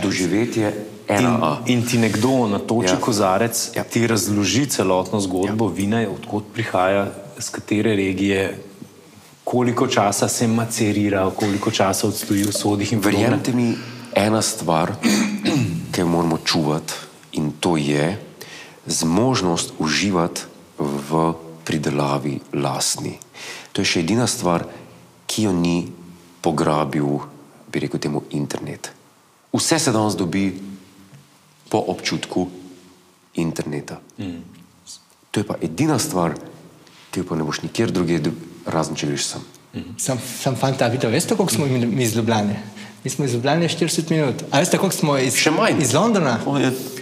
doživetje 0.02 0.72
In, 1.04 1.36
in 1.66 1.84
ti 1.84 1.98
nekdo 1.98 2.48
na 2.48 2.58
toči 2.58 2.94
ja. 2.94 3.00
kozarec 3.00 3.76
ja. 3.76 3.84
ti 3.84 4.06
razloži 4.06 4.66
celotno 4.66 5.20
zgodbo 5.20 5.68
ja. 5.68 5.74
vina, 5.76 6.00
odkot 6.08 6.44
prihaja, 6.54 7.10
z 7.38 7.50
katere 7.50 7.96
regije, 7.96 8.56
koliko 9.44 9.86
časa 9.86 10.28
se 10.28 10.46
macerira, 10.46 11.30
koliko 11.30 11.70
časa 11.70 12.08
odstoji 12.08 12.42
v 12.44 12.52
sodih. 12.52 12.96
Verjemite 12.98 13.52
mi, 13.52 13.74
ena 14.14 14.42
stvar, 14.42 14.94
ki 15.92 16.00
jo 16.00 16.08
moramo 16.08 16.38
čuvati, 16.44 16.92
in 17.32 17.52
to 17.60 17.76
je 17.76 18.18
zmožnost 18.86 19.72
uživati 19.78 20.40
v 20.78 21.32
pridelavi 21.64 22.40
lastni. 22.52 23.18
To 23.72 23.82
je 23.82 23.86
še 23.86 24.00
edina 24.00 24.26
stvar, 24.26 24.66
ki 25.26 25.48
jo 25.48 25.52
ni 25.52 25.88
pograbil, 26.44 27.20
bi 27.72 27.80
rekel, 27.80 28.00
temu 28.00 28.22
internet. 28.30 28.92
Vse 29.54 29.78
se 29.78 29.92
danes 29.92 30.16
dobi 30.16 30.52
po 31.68 31.78
občutku 31.78 32.48
interneta. 33.40 34.00
Mm. 34.18 34.42
To 35.30 35.40
je 35.40 35.46
pa 35.46 35.56
edina 35.62 35.98
stvar, 35.98 36.36
ki 37.10 37.22
jo 37.22 37.26
pa 37.26 37.38
ne 37.38 37.46
boš 37.46 37.64
nikjer 37.64 37.90
drugje, 37.90 38.20
razen 38.66 38.96
če 38.96 39.06
greš 39.06 39.26
sem. 39.26 39.40
Mm. 39.74 39.96
Sam, 39.98 40.20
sam 40.42 40.56
fanta, 40.56 40.86
vidite, 40.86 41.08
veste, 41.08 41.36
koliko 41.36 41.54
smo 41.54 41.66
mi 41.66 42.02
iz 42.02 42.16
Ljubljane? 42.16 42.62
Mi 43.04 43.10
smo 43.10 43.24
iz 43.24 43.34
Ljubljane 43.34 43.68
40 43.68 44.10
minut. 44.10 44.44
A 44.50 44.58
veste, 44.58 44.78
koliko 44.78 44.96
smo 44.96 45.18
iz, 45.18 45.34
iz 45.78 45.94
Londona? 45.94 46.38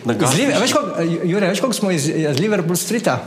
Iz 0.06 0.38
Liv, 0.38 0.48
veš, 0.60 0.72
koliko, 0.72 1.02
Jure, 1.24 1.48
veš, 1.48 1.60
koliko 1.60 1.76
smo 1.76 1.90
iz, 1.90 2.08
iz 2.08 2.38
Liverpool 2.40 2.76
Streeta? 2.76 3.18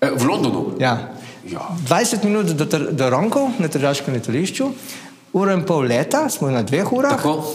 E, 0.00 0.10
v 0.10 0.26
Londonu? 0.26 0.72
Ja. 0.80 1.12
ja. 1.46 1.68
20 1.88 2.24
minut 2.24 2.46
do, 2.46 2.78
do 2.90 3.10
Ronkov 3.10 3.50
na 3.58 3.68
tržaškem 3.68 4.14
letališču, 4.14 4.70
uro 5.32 5.52
in 5.52 5.62
pol 5.66 5.86
leta, 5.86 6.26
smo 6.30 6.50
na 6.50 6.62
dveh 6.62 6.92
urah. 6.92 7.16
Tako 7.16 7.54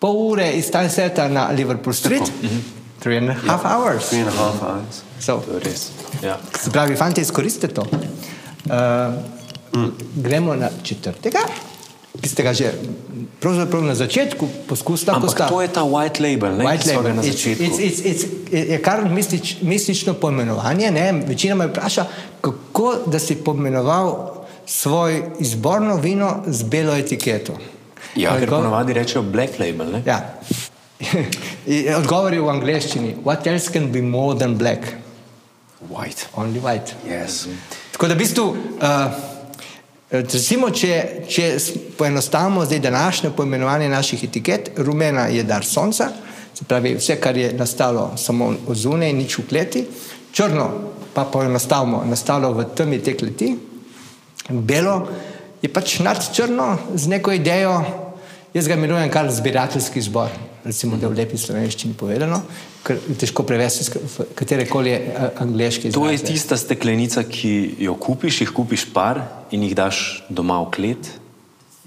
pol 0.00 0.16
ure 0.32 0.52
iz 0.56 0.70
Tanseta 0.72 1.28
na 1.28 1.50
Liverpool 1.52 1.94
Street. 1.94 2.32
Mm 2.42 2.48
-hmm. 2.48 2.60
Three 3.00 3.16
and 3.16 3.30
a 3.30 3.32
half 3.32 3.62
yeah. 3.62 3.76
hours. 3.76 4.08
Three 4.08 4.20
and 4.20 4.28
a 4.28 4.32
half 4.32 4.62
hours. 4.62 5.02
So, 5.20 5.42
ja. 6.22 6.38
Se 6.60 6.70
pravi, 6.70 6.96
fanti, 6.96 7.20
izkoristite 7.20 7.74
to. 7.74 7.86
Uh, 8.64 9.14
mm. 9.72 9.92
Gremo 10.16 10.54
na 10.54 10.68
četrtega, 10.82 11.38
ki 12.20 12.28
ste 12.28 12.42
ga 12.42 12.52
že 12.52 12.72
pravzaprav 13.40 13.82
na 13.82 13.94
začetku 13.94 14.48
poskusili. 14.68 15.14
Ampak 15.16 15.48
to 15.48 15.60
je 15.62 15.68
ta 15.68 15.82
white 15.82 16.20
label, 16.20 16.56
ne 16.56 16.64
white 16.64 16.86
label. 16.86 17.14
na 17.14 17.22
začetku. 17.22 17.64
It's, 17.64 17.78
it's, 17.78 18.00
it's, 18.04 18.24
it's, 18.52 18.68
je 18.70 18.78
kar 18.82 19.08
mistič, 19.08 19.56
mistično 19.62 20.14
pojmenovanje. 20.14 20.90
Ne? 20.90 21.12
Večina 21.26 21.54
me 21.54 21.66
vpraša, 21.66 22.04
kako 22.40 22.96
da 23.06 23.18
si 23.18 23.36
pojmenoval 23.36 24.40
svoj 24.66 25.22
izborno 25.38 25.96
vino 25.96 26.42
z 26.46 26.62
belo 26.62 26.94
etiketo. 26.94 27.56
Ja, 28.16 28.34
ker 28.38 28.50
ponovadi 28.50 28.92
rečejo 28.92 29.22
black 29.22 29.58
label. 29.58 29.92
Ne? 29.92 30.02
Ja. 30.06 30.40
Odgovor 31.96 32.34
je 32.36 32.40
v 32.40 32.50
angleščini: 32.50 33.14
What 33.24 33.46
else 33.46 33.72
can 33.72 33.92
be 33.92 34.02
more 34.02 34.38
than 34.38 34.58
black? 34.58 34.94
White. 35.88 36.28
Only 36.36 36.60
white. 36.60 36.94
Yes. 37.06 37.46
Tako 38.00 38.08
da 38.08 38.14
v 38.14 38.18
bistvu, 38.18 38.44
uh, 38.48 39.12
recimo, 40.08 40.70
če, 40.72 40.94
če 41.28 41.48
poenostavimo 41.98 42.62
zdaj 42.64 42.78
današnje 42.80 43.30
poimenovanje 43.36 43.90
naših 43.92 44.22
etiket, 44.24 44.70
rumena 44.80 45.26
je 45.28 45.42
dar 45.44 45.66
sonca, 45.68 46.06
se 46.56 46.64
pravi 46.64 46.94
vse, 46.96 47.18
kar 47.20 47.36
je 47.36 47.50
nastalo 47.52 48.06
samo 48.16 48.54
zunaj, 48.72 49.12
nič 49.12 49.36
v 49.38 49.44
kleti, 49.50 49.82
črno 50.32 50.70
pa 51.12 51.26
poenostavimo, 51.28 52.00
nastalo 52.08 52.54
v 52.56 52.64
temi 52.72 53.02
te 53.04 53.12
kleti, 53.20 53.52
belo 54.48 54.96
je 55.60 55.68
pač 55.68 55.98
nad 56.00 56.24
črno 56.32 56.78
z 56.96 57.04
neko 57.18 57.36
idejo, 57.36 57.82
jaz 58.56 58.64
ga 58.64 58.80
imenujem 58.80 59.12
kar 59.12 59.28
zbirateljski 59.28 60.08
zbor, 60.08 60.32
recimo, 60.64 60.96
da 60.96 61.06
je 61.06 61.12
v 61.12 61.18
lepi 61.18 61.38
slovenščini 61.38 61.94
povedano, 61.98 62.42
ker 62.84 62.98
je 63.08 63.16
težko 63.22 63.44
prevesti 63.48 63.86
katere 64.36 64.66
koli 64.68 64.92
angliški 65.40 65.90
zbor. 65.90 66.08
To 66.08 66.12
je 66.12 66.20
tista 66.32 66.58
steklenica, 66.60 67.24
ki 67.24 67.52
jo 67.86 67.96
kupiš, 68.00 68.42
jih 68.44 68.52
kupiš 68.56 68.86
par 68.94 69.22
in 69.50 69.64
jih 69.66 69.74
daš 69.76 70.22
doma 70.28 70.60
v 70.66 70.70
klet 70.76 71.10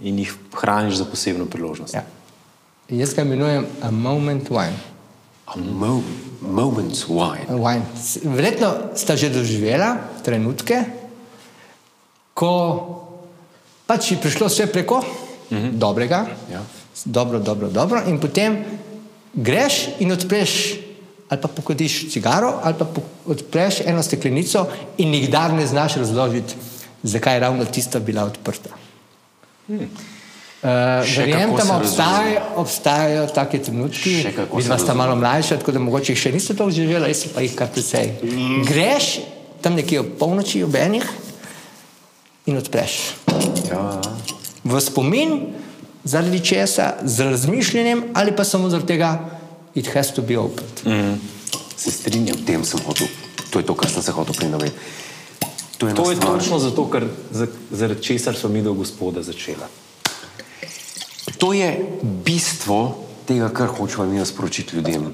in 0.04 0.20
jih 0.24 0.34
hraniš 0.58 1.02
za 1.02 1.08
posebno 1.10 1.46
priložnost. 1.46 1.94
Ja. 1.96 2.04
Jaz 2.92 3.14
ga 3.16 3.24
imenujem 3.24 3.66
a 3.82 3.92
moment 3.92 4.50
wine. 4.52 4.76
A 5.48 5.58
mo 5.58 6.02
moment 6.42 7.06
wine. 7.08 7.48
wine. 7.48 7.86
Verjetno 8.24 8.74
sta 8.96 9.16
že 9.16 9.30
doživela 9.30 9.96
trenutke, 10.24 10.84
ko 12.34 12.52
pač 13.88 14.12
je 14.12 14.18
prišlo 14.18 14.50
vse 14.50 14.68
preko 14.72 15.04
mm 15.54 15.62
-hmm. 15.62 15.72
dobrega, 15.72 16.26
ja. 16.52 16.62
dobro, 17.06 17.40
dobro, 17.40 17.70
dobro, 17.70 18.02
in 18.08 18.20
potem 18.20 18.58
greš 19.34 19.88
in 20.00 20.12
odpreš, 20.12 20.74
ali 21.30 21.42
pa 21.42 21.48
pokodiš 21.48 22.12
cigaro, 22.12 22.54
ali 22.64 22.76
pa 22.80 22.86
odpreš 23.26 23.82
eno 23.86 24.04
steklenico 24.04 24.68
in 24.98 25.10
nikdar 25.10 25.54
ne 25.54 25.68
znaš 25.68 25.96
razložiti, 25.96 26.54
zakaj 27.04 27.36
je 27.36 27.40
ravno 27.40 27.66
tista 27.66 28.00
bila 28.00 28.24
odprta. 28.24 28.70
Hmm. 29.68 29.90
Uh, 30.64 30.70
Verjamem, 31.18 31.56
kako 31.56 31.58
da 31.58 31.66
se 31.66 31.74
obstajajo, 31.74 32.42
obstajajo 32.56 33.28
take 33.28 33.60
trenutki, 33.60 34.10
vi 34.10 34.24
se 34.24 34.32
dva 34.34 34.62
sta 34.62 34.74
razumem. 34.74 34.98
malo 34.98 35.16
mlajša, 35.16 35.58
tako 35.58 35.72
da 35.72 35.80
mogoče 35.80 36.12
jih 36.12 36.20
še 36.20 36.32
niste 36.32 36.56
toliko 36.56 36.76
živela, 36.76 37.08
jaz 37.08 37.26
pa 37.36 37.42
jih 37.42 37.56
kar 37.56 37.68
precej. 37.68 38.14
Greš 38.68 39.20
tam 39.62 39.76
nekje 39.76 40.00
ob 40.00 40.14
polnoči, 40.20 40.64
ob 40.64 40.76
enih 40.76 41.04
in 42.46 42.58
odpreš. 42.58 42.96
Ja, 43.72 44.02
V 44.64 44.82
spomin, 44.82 45.54
zaradi 46.04 46.40
česa, 46.42 46.94
z 47.02 47.20
razmišljanjem 47.22 48.04
ali 48.14 48.32
pa 48.32 48.44
samo 48.44 48.70
zaradi 48.70 48.88
tega, 48.88 49.30
it 49.74 49.88
has 49.88 50.14
to 50.14 50.22
be 50.22 50.38
open. 50.38 50.66
se 51.78 51.92
strinjam, 51.92 52.38
tem 52.46 52.64
sem 52.64 52.80
hotel. 52.80 53.08
To 53.50 53.60
je 53.60 53.66
to, 53.66 53.76
kar 53.76 53.90
sem 53.90 54.02
se 54.02 54.12
hotel 54.12 54.34
prinaveti. 54.34 54.76
To 55.78 55.88
je, 55.88 55.96
To 55.96 56.10
je 56.10 56.16
stvar. 56.16 56.32
točno 56.34 56.60
zato, 56.60 56.86
ker, 56.86 57.04
za- 57.32 57.48
zaradi 57.72 58.04
česar 58.04 58.36
smo 58.36 58.50
mi 58.50 58.62
do 58.62 58.74
gospoda 58.74 59.22
začela. 59.22 59.68
To 61.38 61.54
je 61.54 61.76
bistvo 62.24 62.96
tega, 63.26 63.50
kar 63.50 63.68
hočemo 63.68 64.06
mi 64.06 64.26
sporočiti 64.26 64.76
ljudem. 64.76 65.14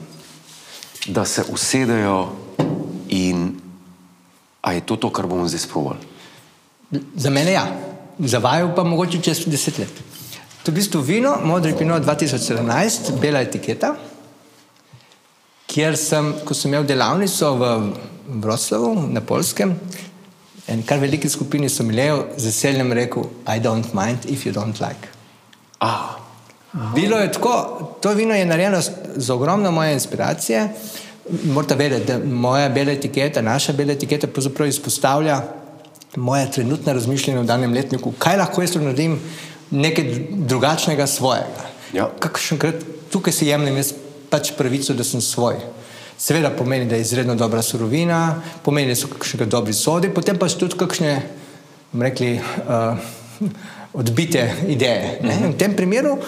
Da 1.08 1.26
se 1.26 1.44
usedejo 1.44 2.30
in 3.10 3.56
a 4.62 4.74
je 4.74 4.82
to 4.82 4.96
to, 4.96 5.10
kar 5.10 5.26
bomo 5.26 5.48
zdaj 5.48 5.60
sprovali. 5.60 6.00
Za 7.16 7.30
mene 7.30 7.52
ja, 7.52 7.66
za 8.20 8.40
vaju 8.40 8.72
pa 8.76 8.84
mogoče 8.84 9.22
čez 9.22 9.46
deset 9.46 9.78
let. 9.78 10.02
To 10.64 10.72
je 10.72 10.74
v 10.74 10.76
bistvu 10.76 11.02
vino, 11.02 11.38
modri 11.44 11.74
pino 11.78 12.00
2017, 12.00 13.12
bela 13.22 13.42
etiketa, 13.42 13.94
kjer 15.68 15.98
sem, 15.98 16.34
ko 16.46 16.54
sem 16.54 16.74
imel 16.74 16.88
delavnico 16.88 17.54
v 17.56 17.74
Vroclavu 18.44 19.08
na 19.10 19.22
Polskem, 19.22 19.74
en 20.68 20.84
kar 20.86 21.00
veliki 21.00 21.30
skupini 21.30 21.70
so 21.70 21.84
mi 21.84 21.96
lejo 21.96 22.26
z 22.38 22.52
veseljem 22.52 22.94
rekel, 22.94 23.30
I 23.48 23.60
don't 23.60 23.94
mind 23.94 24.28
if 24.30 24.46
you 24.46 24.54
don't 24.54 24.82
like. 24.82 25.08
Ah, 25.80 26.20
Bilo 26.96 27.18
je 27.18 27.32
tako, 27.32 27.80
to 28.02 28.14
vino 28.14 28.36
je 28.36 28.46
narejeno 28.46 28.82
z 29.16 29.30
ogromno 29.30 29.72
moje 29.72 29.94
inspiracije. 29.94 30.70
Morate 31.44 31.76
vedeti, 31.76 32.06
da 32.06 32.20
moja 32.26 32.70
bela 32.70 32.92
etiketa, 32.92 33.42
naša 33.42 33.74
bela 33.74 33.94
etiketa 33.94 34.28
pravzaprav 34.28 34.68
izpostavlja 34.68 35.42
moje 36.16 36.52
trenutne 36.52 36.94
razmišljanje 36.94 37.40
v 37.40 37.46
danem 37.46 37.74
letniku, 37.74 38.14
kaj 38.18 38.38
lahko 38.38 38.62
jaz 38.62 38.76
naredim 38.76 39.20
nekaj 39.72 40.14
drugačnega 40.30 41.08
svojega. 41.08 41.68
Ja. 41.94 42.10
Kakšenkrat 42.20 42.86
tukaj 43.12 43.34
si 43.34 43.50
jemljem 43.50 43.78
jaz 43.78 43.94
pač 44.30 44.54
pravico, 44.58 44.94
da 44.94 45.04
sem 45.04 45.22
svoj. 45.22 45.58
Seveda 46.20 46.50
pomeni, 46.50 46.86
da 46.90 46.96
je 46.96 47.02
izredno 47.02 47.36
dobra 47.36 47.62
surovina, 47.62 48.42
pomeni, 48.66 48.92
da 48.92 48.96
so 48.96 49.08
kakšne 49.08 49.46
dobri 49.46 49.74
sodi, 49.74 50.10
potem 50.14 50.38
pa 50.38 50.50
so 50.50 50.60
tudi 50.60 50.78
kakšne, 50.78 51.14
bomo 51.92 52.04
rekli, 52.04 52.34
uh, 52.40 52.98
odbite 53.94 54.54
ideje. 54.68 55.20
Ne? 55.24 55.34
In 55.44 55.54
V 55.54 55.58
tem 55.58 55.74
primeru 55.76 56.14
uh, 56.14 56.22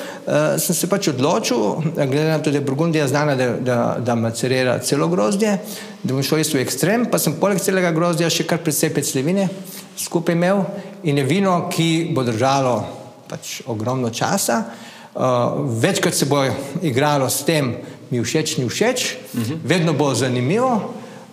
sem 0.57 0.75
se 0.75 0.89
pač 0.89 1.11
odločil, 1.13 1.93
glede 1.93 2.29
na 2.29 2.39
to, 2.41 2.49
da 2.49 2.57
je 2.57 2.65
Burgundija 2.65 3.07
znana, 3.07 3.35
da, 3.35 3.51
da, 3.61 3.77
da 3.99 4.15
macerira 4.15 4.79
celo 4.79 5.07
grozdje, 5.07 5.59
da 6.03 6.13
bom 6.13 6.23
šel 6.25 6.41
jaz 6.41 6.53
v 6.53 6.63
ekstrem, 6.65 7.05
pa 7.05 7.21
sem 7.21 7.37
poleg 7.37 7.61
celega 7.61 7.93
grozdja 7.93 8.31
še 8.33 8.47
kar 8.49 8.63
precej 8.65 8.89
peclevine 8.95 9.49
skupaj 9.97 10.35
imel 10.35 10.63
in 11.03 11.17
je 11.17 11.23
vino, 11.23 11.69
ki 11.69 12.11
bo 12.15 12.23
držalo 12.25 12.81
pač 13.29 13.61
ogromno 13.69 14.09
časa. 14.09 14.63
Uh, 15.11 15.67
večkrat 15.81 16.15
se 16.15 16.25
bo 16.25 16.41
igralo 16.81 17.29
s 17.29 17.43
tem, 17.45 17.75
mi 18.09 18.23
všeč, 18.23 18.57
ni 18.57 18.65
všeč, 18.69 19.15
uh 19.33 19.41
-huh. 19.41 19.57
vedno 19.63 19.93
bo 19.93 20.13
zanimivo, 20.15 20.71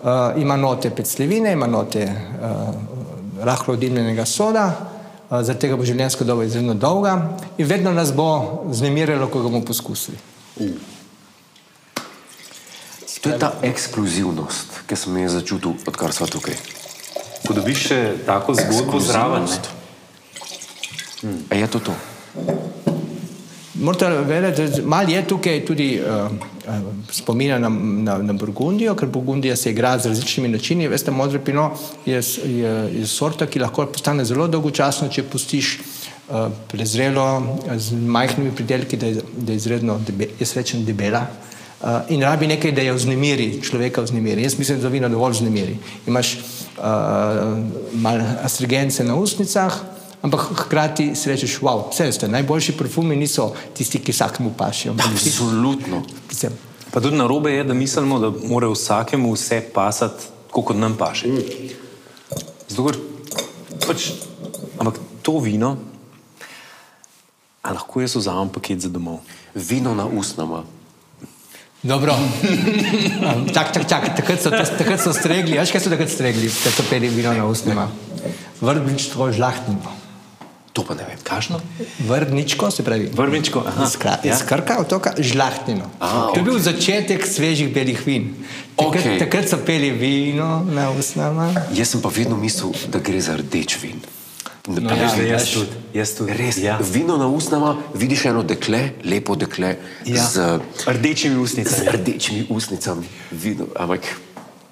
uh, 0.02 0.42
ima 0.42 0.56
note 0.56 0.90
peclevine, 0.90 1.52
ima 1.52 1.66
note 1.66 2.04
uh, 2.04 3.44
rahlo 3.44 3.76
dimljenega 3.76 4.26
soda, 4.26 4.97
zaradi 5.30 5.60
tega 5.60 5.76
bo 5.76 5.84
življenjska 5.84 6.24
doba 6.24 6.44
izredno 6.44 6.74
dolga 6.74 7.14
in 7.58 7.66
vedno 7.68 7.92
nas 7.92 8.12
bo 8.16 8.64
znemirilo, 8.72 9.28
ko 9.28 9.42
ga 9.42 9.48
bomo 9.48 9.64
poskusili. 9.64 10.16
to 13.20 13.30
je 13.30 13.38
ta 13.38 13.52
ekskluzivnost, 13.62 14.84
ki 14.86 14.96
sem 14.96 15.16
jo 15.16 15.28
začutil, 15.28 15.74
odkar 15.86 16.12
smo 16.12 16.26
tukaj. 16.30 16.54
Ko 17.46 17.54
dobiš 17.54 17.82
še 17.90 17.98
tako 18.26 18.54
zgodbo 18.54 19.00
zraven? 19.02 19.48
A 21.50 21.58
je 21.58 21.66
to 21.66 21.80
to? 21.90 21.94
Morate 23.78 24.08
vedeti, 24.26 24.82
malo 24.82 25.10
je 25.10 25.22
tukaj 25.26 25.64
tudi 25.66 25.98
uh, 26.00 26.30
uh, 26.68 26.74
spomina 27.10 27.58
na, 27.58 27.68
na, 27.68 28.18
na 28.18 28.32
Burgundijo, 28.32 28.94
ker 28.94 29.08
Burgundija 29.08 29.56
se 29.56 29.70
igra 29.70 29.98
z 29.98 30.12
različnimi 30.12 30.48
načini. 30.48 30.88
Veste, 30.88 31.10
modri 31.10 31.40
pino 31.44 31.70
je, 32.06 32.20
je, 32.44 32.72
je 33.00 33.06
sorta, 33.06 33.46
ki 33.46 33.60
lahko 33.64 33.86
postane 33.86 34.24
zelo 34.24 34.48
dolgočasno, 34.48 35.08
če 35.08 35.26
pustiš 35.32 35.74
uh, 35.78 36.48
prezrelo 36.70 37.58
z 37.76 37.98
majhnimi 37.98 38.54
pridelki, 38.54 38.96
da 38.96 39.12
je, 39.12 39.26
da 39.36 39.52
je 39.52 39.56
izredno, 39.56 39.98
debe, 40.06 40.30
jaz 40.40 40.56
rečem, 40.56 40.84
debela. 40.84 41.26
Uh, 41.80 42.00
in 42.14 42.22
rabi 42.22 42.46
nekaj, 42.50 42.72
da 42.74 42.82
jo 42.82 42.96
vznemiri, 42.98 43.60
človeka 43.62 44.02
vznemiri. 44.02 44.42
Jaz 44.42 44.58
mislim, 44.58 44.80
da 44.80 44.88
vino 44.88 45.08
dovolj 45.08 45.38
vznemiri. 45.38 45.76
Imaš 46.06 46.34
uh, 46.38 46.82
malo 47.94 48.24
astrigence 48.42 49.04
na 49.04 49.14
ustnicah, 49.14 49.78
ampak 50.22 50.40
hkrati 50.64 51.12
si 51.16 51.30
rečeš, 51.30 51.60
wow, 51.62 51.88
vse 51.90 52.08
veste, 52.08 52.28
najboljši 52.28 52.76
parfumi 52.78 53.16
niso 53.16 53.52
tisti, 53.74 54.00
ki 54.02 54.12
vsakemu 54.12 54.54
pašijo. 54.58 54.94
Absolutno. 54.98 56.02
Predvsem. 56.26 56.56
Pa 56.90 57.00
tudi 57.00 57.16
narobe 57.16 57.52
je, 57.52 57.64
da 57.64 57.74
mislimo, 57.74 58.18
da 58.18 58.32
mora 58.48 58.68
vsakemu 58.68 59.32
vse 59.32 59.60
pasati, 59.74 60.32
tako 60.48 60.62
kot 60.62 60.76
nam 60.76 60.96
paše. 60.96 61.28
Zato, 62.68 62.86
ker 62.88 62.98
pač, 63.86 64.10
ampak 64.80 64.98
to 65.22 65.38
vino, 65.44 65.76
a 67.62 67.76
lahko 67.76 68.00
jaz 68.00 68.16
vzamem 68.16 68.48
paket 68.48 68.80
za 68.80 68.88
domov. 68.88 69.20
Vino 69.54 69.94
na 69.94 70.06
usnama. 70.06 70.64
Dobro. 71.82 72.16
Čak, 73.54 73.70
čak, 73.70 73.84
čak, 73.86 74.02
takrat 74.18 74.42
so, 74.42 74.50
takrat 74.50 74.98
so 74.98 75.12
stregli, 75.14 75.54
veš 75.54 75.70
kaj 75.70 75.84
so 75.84 75.92
takrat 75.92 76.10
stregli, 76.10 76.50
da 76.50 76.72
so 76.74 76.82
peli 76.90 77.06
vino 77.06 77.30
na 77.36 77.46
ustnima. 77.46 77.86
Vrbničko 78.58 79.30
žlahtnino. 79.30 80.07
To 80.78 80.84
pa 80.84 80.94
ne 80.94 81.02
vem. 81.02 81.18
Kašno? 81.18 81.58
Vrbničko, 82.00 82.70
se 82.70 82.84
pravi. 82.84 83.10
Vrvinčko. 83.10 83.58
aha. 83.60 83.82
Iz 83.82 83.98
kra- 83.98 84.22
Ja. 84.22 84.30
Iz 84.32 84.42
Krka, 84.42 84.78
otoka, 84.78 85.10
žlahtnino. 85.18 85.90
A, 85.98 86.30
to 86.30 86.38
je 86.38 86.44
bil 86.44 86.54
začetek 86.56 87.26
svežih 87.26 87.66
belih 87.68 87.98
vin. 87.98 88.34
Takrat, 88.76 88.94
Okej. 88.96 89.18
takrat 89.18 89.48
so 89.48 89.58
peli 89.58 89.90
vino 89.90 90.62
na 90.64 90.90
usnama. 90.92 91.50
Jaz 91.72 91.88
sem 91.88 92.00
pa 92.00 92.08
vedno 92.08 92.36
mislil, 92.36 92.70
da 92.86 92.98
gre 93.00 93.18
za 93.18 93.34
rdeč 93.34 93.74
vin. 93.76 93.98
Ne 94.68 94.80
No, 94.80 94.90
ja, 94.92 95.10
jaz 95.26 95.50
tudi. 95.50 95.74
Jaz 95.92 96.14
tudi. 96.14 96.32
Res, 96.32 96.56
Ja. 96.58 96.78
vino 96.78 97.16
na 97.16 97.26
usnama, 97.26 97.74
vidiš 97.92 98.24
eno 98.26 98.42
dekle, 98.44 98.90
lepo 99.02 99.34
dekle 99.34 99.76
Ja. 100.04 100.22
z, 100.24 100.60
Rdečimi 100.86 101.34
z 101.34 101.38
ustnicami. 101.40 101.86
rdečimi 101.88 102.46
usnicami. 102.48 103.06
Vino, 103.32 103.66
ampak, 103.74 104.00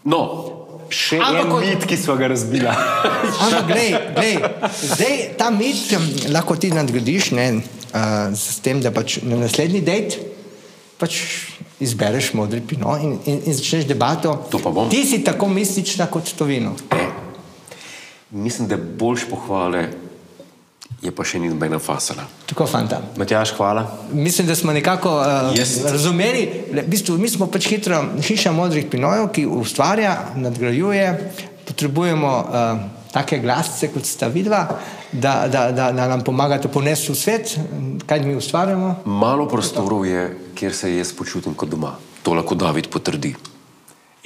no, 0.05 0.53
Še 0.90 1.18
Ampak 1.18 1.44
en 1.44 1.51
kot- 1.51 1.64
mit, 1.66 1.87
ki 1.90 1.96
smo 1.99 2.14
ga 2.16 2.29
razbila. 2.31 2.72
Ampak, 3.46 3.66
glej, 3.70 3.90
glej, 4.14 4.35
zdaj 4.83 5.14
ta 5.38 5.51
mit 5.51 5.92
um, 5.99 6.07
lahko 6.35 6.57
ti 6.57 6.70
nadgradiš 6.70 7.31
ne, 7.35 7.46
uh, 7.59 8.31
s 8.35 8.61
tem, 8.62 8.81
da 8.81 8.94
pač 8.94 9.18
na 9.27 9.40
naslednji 9.40 9.83
dejt 9.87 10.18
pač 10.96 11.18
izbereš 11.81 12.33
modri 12.33 12.62
pino 12.64 12.96
in, 12.96 13.18
in, 13.29 13.42
in 13.44 13.53
začneš 13.53 13.85
debato. 13.85 14.33
Ti 14.90 15.03
si 15.05 15.20
tako 15.25 15.49
mistična 15.53 16.07
kot 16.09 16.33
to 16.33 16.44
vino. 16.49 16.72
mislim, 18.31 18.68
da 18.68 18.77
boljš 18.77 19.29
pohvale 19.31 19.88
je 21.03 21.13
pa 21.13 21.25
še 21.25 21.39
ni 21.39 21.51
nobena 21.53 21.79
fasala. 21.79 22.25
Tako, 22.49 22.67
fanta. 22.67 23.01
Matjaš, 23.21 23.53
hvala. 23.57 23.85
Mislim, 24.13 24.47
da 24.47 24.57
smo 24.57 24.73
nekako 24.73 25.13
uh, 25.21 25.53
Jaz- 25.57 25.85
razumeli, 25.85 26.47
le, 26.73 26.83
v 26.83 26.89
bistvu, 26.89 27.19
mi 27.21 27.29
smo 27.29 27.47
pač 27.53 27.69
hitro 27.69 28.01
hiša 28.23 28.53
modrih 28.57 28.89
pinojev, 28.91 29.29
ki 29.33 29.47
ustvarja, 29.47 30.17
nadgrajuje, 30.37 31.09
potrebujemo 31.69 32.33
uh, 32.41 32.87
take 33.13 33.39
glasce, 33.45 33.91
kot 33.93 34.09
sta 34.09 34.29
vidva, 34.33 34.65
da, 35.13 35.47
da, 35.53 35.71
da, 35.73 35.91
da 35.93 36.09
nam 36.09 36.25
pomagate 36.25 36.69
ponesti 36.73 37.13
v 37.13 37.17
svet, 37.17 37.55
kaj 38.07 38.25
mi 38.25 38.37
ustvarjamo. 38.37 38.95
Malo 39.05 39.49
prostorov 39.49 40.07
je, 40.09 40.29
kjer 40.57 40.75
se 40.75 40.97
jaz 40.97 41.13
počutim 41.17 41.55
kot 41.55 41.73
doma. 41.73 41.95
To 42.27 42.35
lahko 42.35 42.59
David 42.59 42.91
potrdi. 42.93 43.37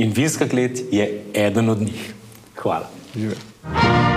In 0.00 0.14
vinska 0.16 0.48
klet 0.48 0.80
je 0.92 1.10
eden 1.34 1.68
od 1.68 1.82
njih. 1.82 2.14
Hvala. 2.62 2.88
Živijo. 3.14 4.09